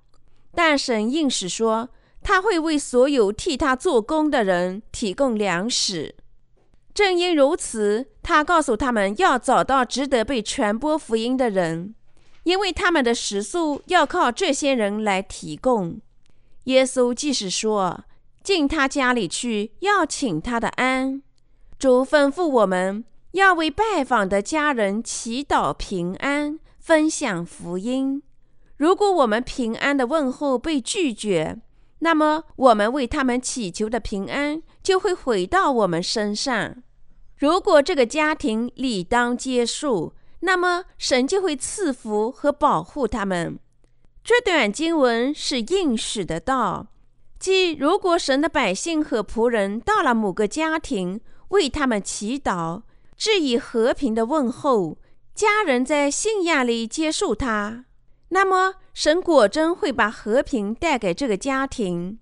[0.55, 1.89] 但神应许说，
[2.23, 6.15] 他会为所有替他做工的人提供粮食。
[6.97, 11.95] 正因如此，他告诉他们要找到值得被传播福音的人，
[12.45, 16.01] 因为他们的食宿要靠这些人来提供。
[16.65, 18.05] 耶稣即使说。
[18.43, 21.21] 进他家里去，要请他的安。
[21.81, 28.23] 主吩咐我们要为拜访的家人祈祷平安，分享福音。
[28.77, 31.61] 如果我们平安的问候被拒绝，
[31.99, 36.77] 那么我们为他们祈求的平安就会回到我们身上。
[37.39, 43.59] 如果这个家庭理当接受，那么神就会赐福和保护他们。
[44.25, 46.89] 这段经文是应许的道。
[47.39, 52.83] 即如果神的百姓和仆人到了某个家庭，为他们祈祷，
[53.17, 54.99] 致以和平的问候，
[55.35, 57.85] 家人在信仰里接受他，
[58.31, 62.19] 那么神果真会把和平带给这个家庭。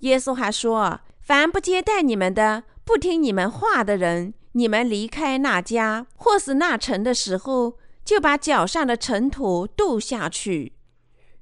[0.00, 10.72] 耶稣还说：“凡不接待你们的，不听你们话的人，你们离开那家或是那城的时候，就把脚上的尘土渡下去。”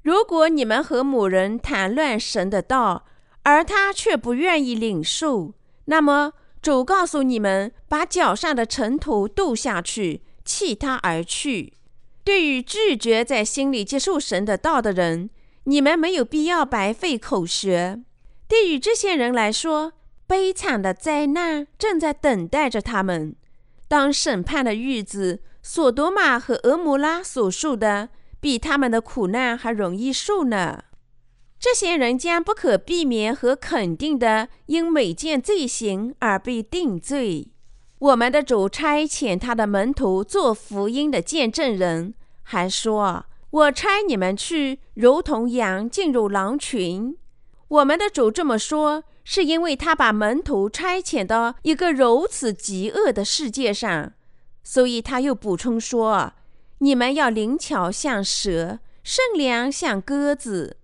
[0.03, 3.05] 如果你们和某人谈论神的道，
[3.43, 5.53] 而他却不愿意领受，
[5.87, 6.33] 那么
[6.63, 11.75] 主告诉你们，把脚上的尘土渡下去，弃他而去。
[12.25, 15.31] 对于拒绝在心里接受神的道的人，
[15.65, 17.99] 你们没有必要白费口舌。
[18.47, 19.93] 对于这些人来说，
[20.29, 23.35] 悲惨的灾难正在等待着他们。
[23.89, 28.11] 当审判的日子，索多玛和俄摩拉所受的。
[28.41, 30.85] 比他们的苦难还容易受呢。
[31.59, 37.49] 这些人将不可避免和肯定的因每件罪行而被定罪。
[37.99, 42.15] 我们的主差遣他的门徒做福音的见证人，
[42.45, 47.17] 还说：“我差你们去，如同羊进入狼群。”
[47.67, 54.15] 我们的主这么说，是因为他把门徒差遣到一个如此极恶的世界上，
[54.65, 56.33] 所以他又补充说。
[56.79, 60.79] 你们要灵巧像蛇，善良像鸽子。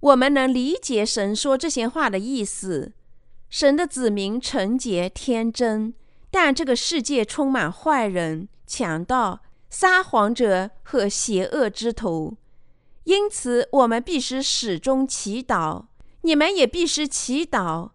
[0.00, 2.94] 我们能理解神说这些话的意思。
[3.50, 5.92] 神的子民纯洁天真，
[6.30, 12.38] 但这个世界充满坏人、强盗、撒谎者和邪恶之徒。
[13.04, 15.84] 因此，我们必须始终祈祷。
[16.26, 17.90] 你们也必须祈祷。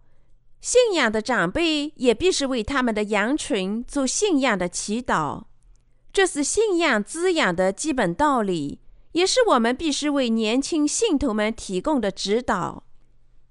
[0.62, 5.44] 信仰的长辈也必须为他们的羊群做信仰的祈祷。
[6.14, 8.80] 这是信仰滋养的基本道理，
[9.12, 12.86] 也是我们必须为年轻信徒们提供的指导。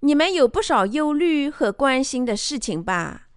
[0.00, 3.28] 你们有不少忧虑和关心的事情吧？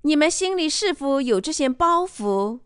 [0.00, 2.60] 你们心里是否有这些包袱？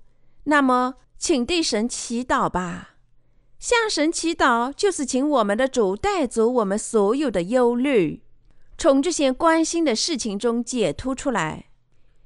[0.45, 2.91] 那么，请对神祈祷吧。
[3.61, 8.23] 向神祈祷，就是请我们的主带走我们所有的忧虑，
[8.79, 11.67] 从这些关心的事情中解脱出来。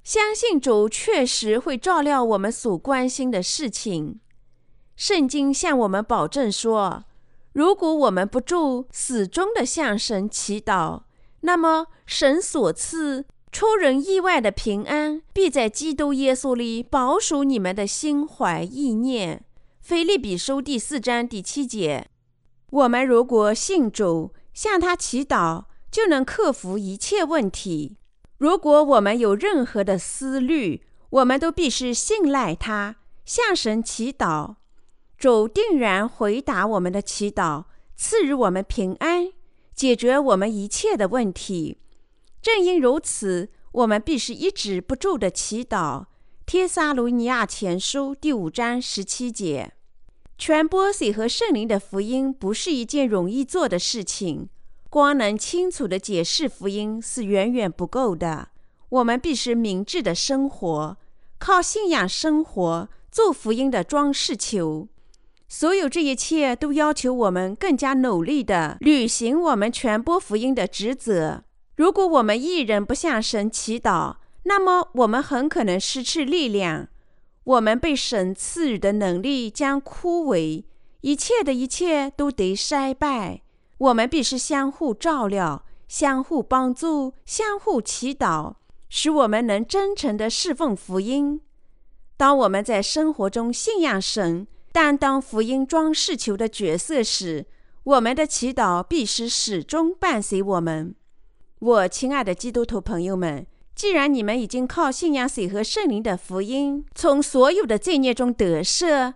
[0.05, 4.21] 相信主确实会照料我们所关心的事情。
[4.95, 7.03] 圣经向我们保证说，
[7.53, 11.03] 如果我们不住始终的向神祈祷，
[11.41, 19.45] 那么神所赐出人意外的平安必在基督耶稣里保守你们的心怀意念。
[19.87, 22.09] 腓利比书第四章第七节。
[22.71, 27.99] 我们如果信主，向他祈祷，就能克服一切问题。
[28.39, 34.55] 如果我们有任何的思虑，我们都必须信赖他，向神祈祷，
[35.19, 37.65] 主定然回答我们的祈祷，
[37.95, 39.31] 赐予我们平安，
[39.75, 41.77] 解决我们一切的问题。
[42.41, 46.07] 正因如此，我们必须一直不住的祈祷。
[46.47, 49.73] 帖撒罗尼亚前书第五章十七节，
[50.37, 54.51] 传播水和圣灵的福音不是一件容易做的事情。
[54.91, 58.49] 光能清楚地解释福音是远远不够的，
[58.91, 60.97] 我们必须明智地生活，
[61.39, 64.87] 靠信仰生活，做福音的装饰球。
[65.49, 71.43] 所有这一切都要求我们更加努力地履行我们传播福音的职责。
[71.77, 76.89] 如果我们一人不向神祈祷，那么我们很可能失去力量，
[77.45, 80.65] 我们被神赐予的能力将枯萎，
[81.01, 83.43] 一切的一切都得衰败。
[83.79, 88.55] 我们必须相互照料、相互帮助、相互祈祷，
[88.89, 91.41] 使我们能真诚地侍奉福音。
[92.17, 97.47] 当我们在生活中信仰神，担当福音装饰球的角色时，
[97.83, 100.95] 我们的祈祷必须始终伴随我们。
[101.59, 109.15] 我亲爱的基督徒朋友们，既然你们已经靠信仰水和圣灵的福音从所有的罪孽中得赦，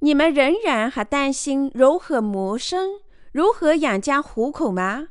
[0.00, 3.00] 你们仍然还担心如何谋生、
[3.32, 5.08] 如何养家糊口吗？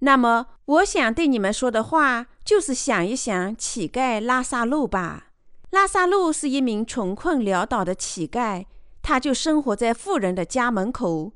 [0.00, 5.28] 那么，我想对你们说的话就是：想一想乞丐拉萨路吧。
[5.70, 8.66] 拉萨路是一名穷困潦倒的乞丐，
[9.02, 11.32] 他就生活在富人的家门口，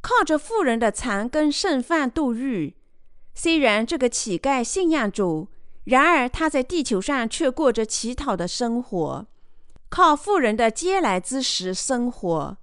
[0.00, 2.72] 靠着富人的残羹剩饭度日。
[3.34, 5.48] 虽然这个乞丐信仰主，
[5.86, 9.26] 然而他在地球上却过着乞讨的生活，
[9.88, 12.56] 靠富人的嗟来之食生活。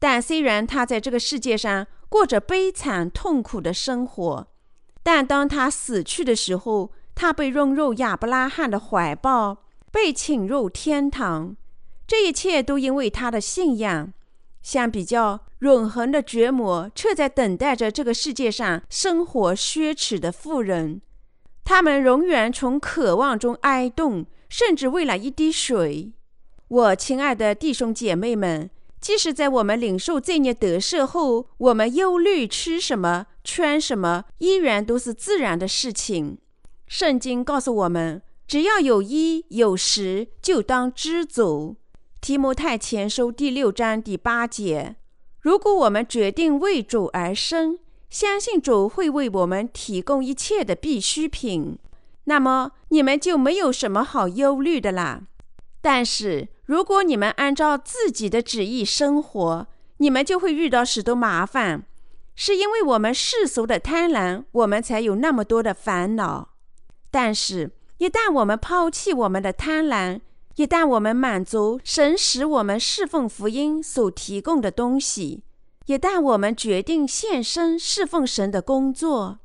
[0.00, 4.48] 但虽然他在这个世界上过着悲惨痛苦的生活，
[5.02, 9.58] 但当他死去的时候，他被扔入亚伯拉罕的怀抱，
[9.92, 11.56] 被请入天堂。
[12.06, 14.12] 这一切都因为他的信仰。
[14.62, 15.40] 相比较。
[15.60, 21.02] 永恒的绝魔，却在等待着这个世界上生活奢侈的富人。
[21.68, 26.14] 他们永远从渴望中哀动，甚至为了一滴水。
[26.68, 28.70] 我亲爱的弟兄姐妹们，
[29.02, 36.38] 即使在我们领受罪孽得赦后，我们忧虑吃什么、穿什么，依然都是自然的事情。
[36.86, 41.76] 圣经告诉我们，只要有衣有食，就当知足。
[42.22, 44.96] 提摩太前书第六章第八节。
[45.38, 47.78] 如果我们决定为主而生，
[48.10, 51.78] 相信主会为我们提供一切的必需品，
[52.24, 55.22] 那么你们就没有什么好忧虑的啦。
[55.80, 59.66] 但是，如果你们按照自己的旨意生活，
[59.98, 61.84] 你们就会遇到许多麻烦。
[62.34, 66.50] 是因为我们世俗的贪婪，我们才有那么多的烦恼。
[67.10, 70.20] 但是，一旦我们抛弃我们的贪婪，
[70.56, 75.42] 一旦我们满足神使我们侍奉福音所提供的东西，
[75.88, 79.38] 一旦我们决定献身侍奉神的工作，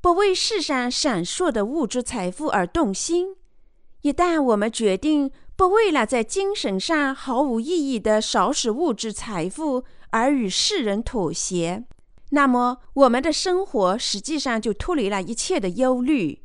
[0.00, 3.36] 不为世上闪烁的物质财富而动心，
[4.00, 11.84] 一旦我们决定不为了在精神上毫无意义的少使物质财富而与世人妥协，
[12.30, 16.40] 那么我们的生活实际上就脱离了一切的忧虑。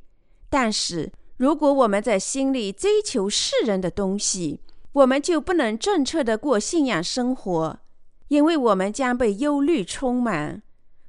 [0.49, 4.59] 但是，如果我们在心里追求世人的东西，
[4.91, 7.79] 我们就不能正确的过信仰生活，
[8.27, 10.61] 因为我们将被忧虑充满。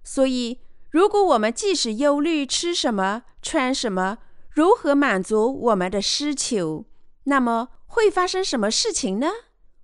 [0.03, 0.61] 所以，
[0.91, 4.19] 如果我们即使忧虑吃什么、穿什么、
[4.51, 6.85] 如何满足我们的需求，
[7.25, 9.28] 那么会发生什么事情呢？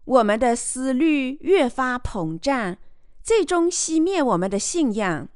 [0.05, 2.77] 我们的思虑越发膨胀，
[3.23, 5.29] 最终熄灭我们的信仰，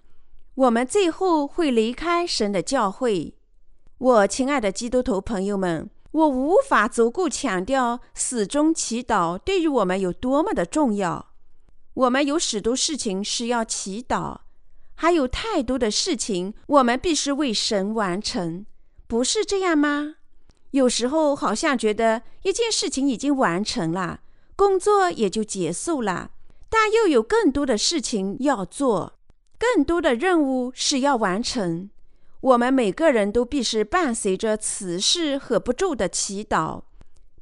[0.54, 3.34] 我们最后会离开神的教会。
[3.98, 11.32] 我亲爱的基督徒朋友们，我无法足够强调始终祈祷对于我们有多么的重要。
[11.96, 14.40] 我们有许多事情是要祈祷，
[14.96, 18.66] 还有太多的事情我们必须为神完成，
[19.06, 20.16] 不是这样吗？
[20.72, 24.20] 有时候好像觉得一件事情已经完成了，
[24.56, 26.32] 工作也就结束了，
[26.68, 29.18] 但又有更多的事情要做，
[29.58, 31.88] 更多的任务是要完成。
[32.42, 36.82] 我们每个人都必须伴随着此事和不住的祈祷，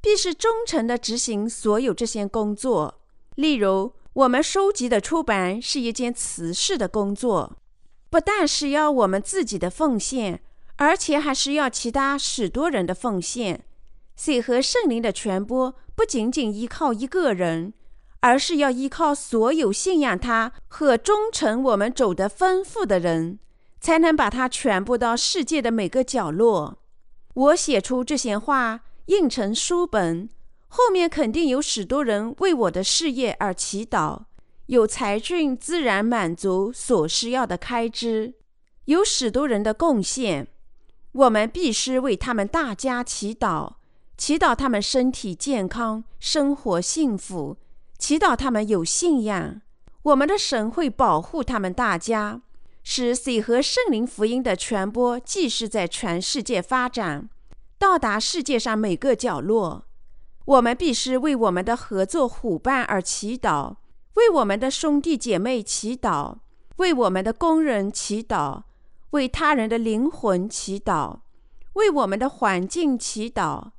[0.01, 3.01] 必须忠诚地执行所有这些工作。
[3.35, 7.57] 例如，我们收集的出版是一件此事的工作，
[8.09, 10.41] 不但是要我们自己的奉献，
[10.77, 13.65] 而且还是要其他许多人的奉献。
[14.17, 17.75] 水和圣灵的传播不仅仅依靠一个人，
[18.21, 23.41] 而是要依靠所有信仰他和忠诚我们走的吩咐的人。
[23.81, 26.79] 才能把它传播到世界的每个角落。
[27.35, 30.31] 我写出这些话，印成书本，
[30.77, 34.25] 后面肯定有许多人为我的事业而祈祷。
[34.67, 38.35] 有才俊自然满足所需要的开支，
[38.87, 40.49] 有许多人的贡献，
[41.13, 43.75] 我们必须为他们大家祈祷，
[44.17, 47.57] 祈祷他们身体健康，生活幸福，
[47.97, 49.61] 祈祷他们有信仰。
[50.03, 52.43] 我们的神会保护他们大家。
[52.83, 57.31] 使水和圣灵福音的传播继续在全世界发展，
[57.79, 59.85] 到达世界上每个角落。
[60.47, 63.77] 我们必须为我们的合作伙伴而祈祷，
[64.15, 66.37] 为我们的兄弟姐妹祈祷，
[66.77, 68.65] 为我们的工人祈祷，
[69.11, 71.21] 为他人的灵魂祈祷，
[71.75, 73.71] 为我们的环境祈祷。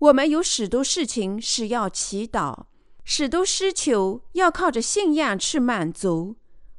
[0.00, 2.64] 我们有许多事情是要祈祷，
[3.04, 6.36] 许多需求要靠着信仰去满足。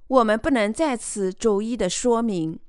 [0.08, 2.60] 我们不能在此逐一的说明。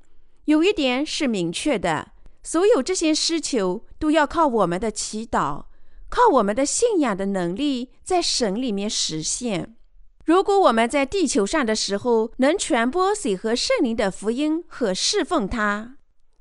[0.45, 2.13] 有一点是明确的：
[2.45, 5.65] 所有这些需求都要靠我们的祈祷。
[6.13, 9.75] 靠我们的信仰的能力，在神里面实现。
[10.27, 15.97] 如果我们在地球上的时候能传播水和圣灵的福音和侍奉他，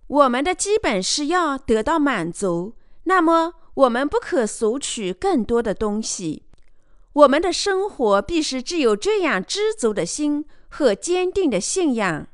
[0.07, 2.76] 我们的基本是要得到满足。
[3.06, 6.43] 那么，我们不可索取更多的东西。
[7.14, 12.27] 我们的生活必须只有这样知足的心和坚定的信仰。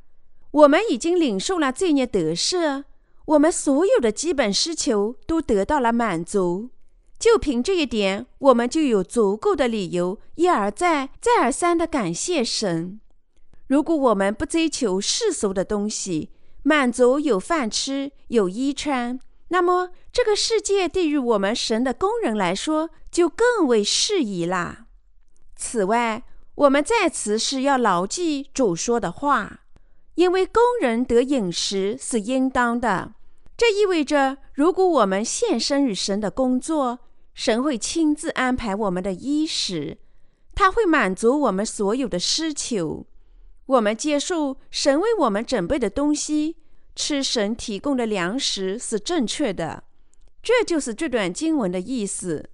[0.50, 2.86] 我们已经领受了罪孽得赦，
[3.26, 6.72] 我们所有的基本需求都得到了满足。
[7.20, 13.00] 就凭这一点，我们就有足够的理由一而再、再而三地感谢神。
[13.68, 16.30] 如果我们不追求世俗的东西，
[16.64, 19.20] 满足有饭吃、有衣穿，
[19.50, 24.86] 那么这个世界对于我们神的工人来说就更为适宜啦。
[25.56, 26.24] 此外，
[26.56, 29.62] 我们在此是要牢记主说的话，
[30.16, 33.14] 因为工人得饮食是应当的。
[33.58, 37.00] 这意味着，如果我们献身于神的工作，
[37.38, 40.00] 神会亲自安排我们的衣食，
[40.56, 43.06] 他会满足我们所有的需求。
[43.68, 46.58] 我们接受神为我们准备的东西，
[46.96, 49.84] 吃神提供的粮食是正确的。
[50.42, 52.50] 这就是这段经文的意思。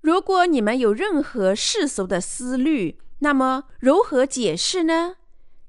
[0.00, 5.14] 如果你们有任何世俗的思虑，那么如何解释呢？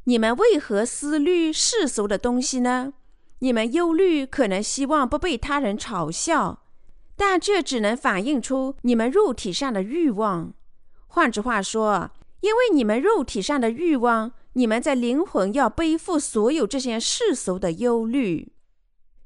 [0.06, 2.94] 你们为何思虑世俗的东西呢？
[3.40, 6.64] 你们忧虑，可能希望不被他人嘲笑。
[7.16, 10.54] 但这只能反映出你们肉体上的欲望。
[11.08, 12.12] 换句话说，
[12.42, 18.52] 因为你们肉体上的欲望，你们在灵魂要背负所有这些世俗的忧虑。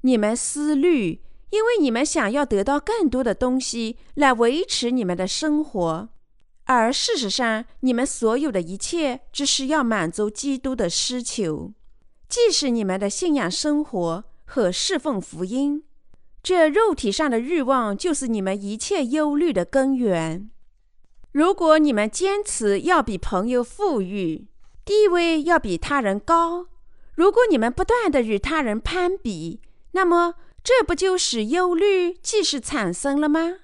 [0.01, 6.09] 你们思虑，因为你们想要得到更多的东西来维持你们的生活，
[6.65, 11.73] 而事实上，你们所有的一切只是要满足基督的需求，
[12.29, 15.83] 既是你们的信仰生活和侍奉福音。
[16.41, 20.49] 这肉体上的欲望就是你们一切忧虑的根源。
[21.31, 24.47] 如果你们坚持要比朋友富裕，
[24.83, 26.65] 地位要比他人高；
[27.13, 29.61] 如果你们不断的与他人攀比，
[29.91, 33.57] 那么这不就使忧虑即是产生了吗？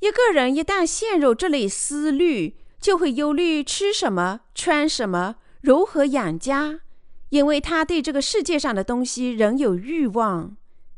[0.00, 6.80] 一个人一旦陷入这类思虑，就会忧虑吃什么、穿什么、如何养家，
[7.28, 10.56] 因为他对这个世界上的东西仍有欲望。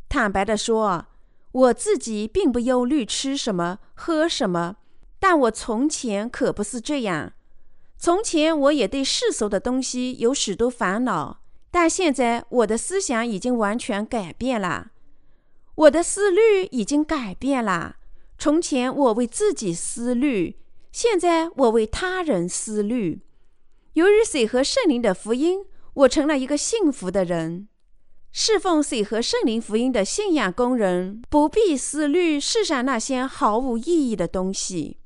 [0.09, 1.07] 坦白的说。
[1.55, 4.77] 我自己并不忧虑吃什么、喝什么，
[5.21, 7.33] 但我从前可不是这样。
[7.97, 11.41] 从前我也对世俗的东西有许多烦恼，
[11.71, 14.91] 但现在我的思想已经完全改变了，
[15.77, 17.99] 我的思虑已经改变了。
[18.37, 20.59] 从前我为自己思虑，
[20.91, 23.23] 现在我为他人思虑。
[23.93, 25.65] 由于水和圣灵的福音，
[25.95, 27.69] 我成了一个幸福的人。
[28.37, 34.97] 侍奉水和圣灵福音的信仰工人不必思虑世上那些毫无意义的东西。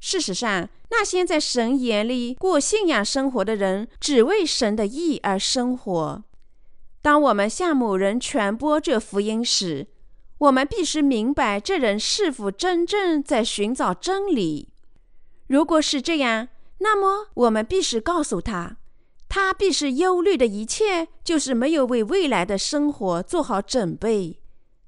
[0.00, 6.24] 事实上，那些在神眼里过信仰生活的人，只为神的意而生活。
[7.00, 9.86] 当我们向某人传播这福音时，
[10.38, 14.70] 我们必须明白这人是否真正在寻找真理。
[15.46, 16.48] 如果是这样，
[16.78, 18.78] 那么我们必须告诉他。
[19.34, 24.38] 他必是忧虑的一切，就是没有为未来的生活做好准备。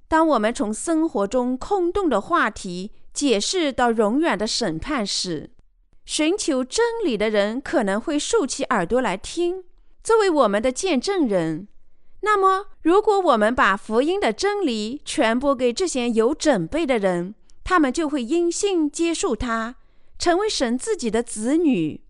[0.07, 5.49] 当我们从生活中空洞的话题解释到永远的审判时，
[6.05, 9.65] 寻求真理的人可能会竖起耳朵来听，
[10.03, 11.67] 作为我们的见证人。
[12.21, 17.35] 那么，如果我们把福音的真理传播给这些有准备的人，
[17.65, 19.77] 他们就会因信接受它，
[20.19, 22.03] 成为神自己的子女。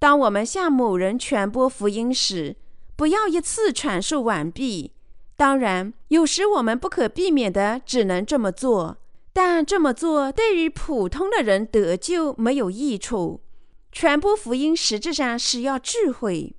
[0.00, 2.56] 当我们向某人传播福音时，
[2.96, 4.92] 不要一次传授完毕。
[5.36, 8.96] 当然，有时我们不可避免的只能这么做，
[9.34, 13.42] 但这么做对于普通的人得救没有益处。
[13.92, 16.56] 传播福音实质上是要智慧。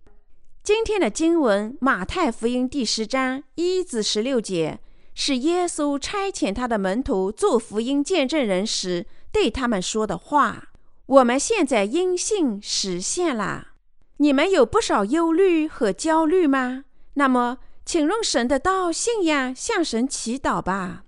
[0.61, 4.79] 今天的经文《马太福音》第十章一至十六节，
[5.15, 10.67] 是耶稣差遣他的门徒做福音见证人时对他们说的话。
[11.11, 13.73] 我们现在因信实现了。
[14.17, 16.85] 你们有不少忧虑和焦虑吗？
[17.15, 21.03] 那么，请用神的道、信仰向神祈祷吧。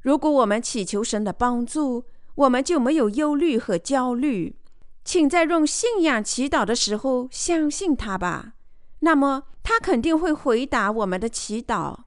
[0.00, 2.02] 如果我们祈求神的帮助，
[2.34, 4.56] 我们就没有忧虑和焦虑。
[5.04, 8.54] 请在用信仰祈祷的时候相信他吧，
[9.00, 11.98] 那么他肯定会回答我们的祈祷。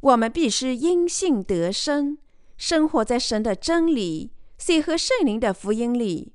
[0.00, 2.16] 我们必须因信得生，
[2.56, 6.32] 生活在神的真理、水和圣灵的福音里。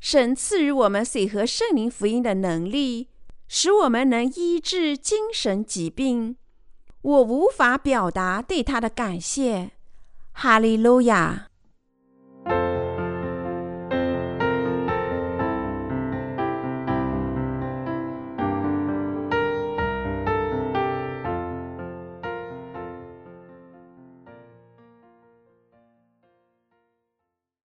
[0.00, 3.08] 神赐予我们水和圣灵福音的能力，
[3.48, 6.36] 使我们能医治精神疾病。
[7.02, 9.72] 我无法表达对他的感谢。
[10.32, 11.48] 哈利路亚。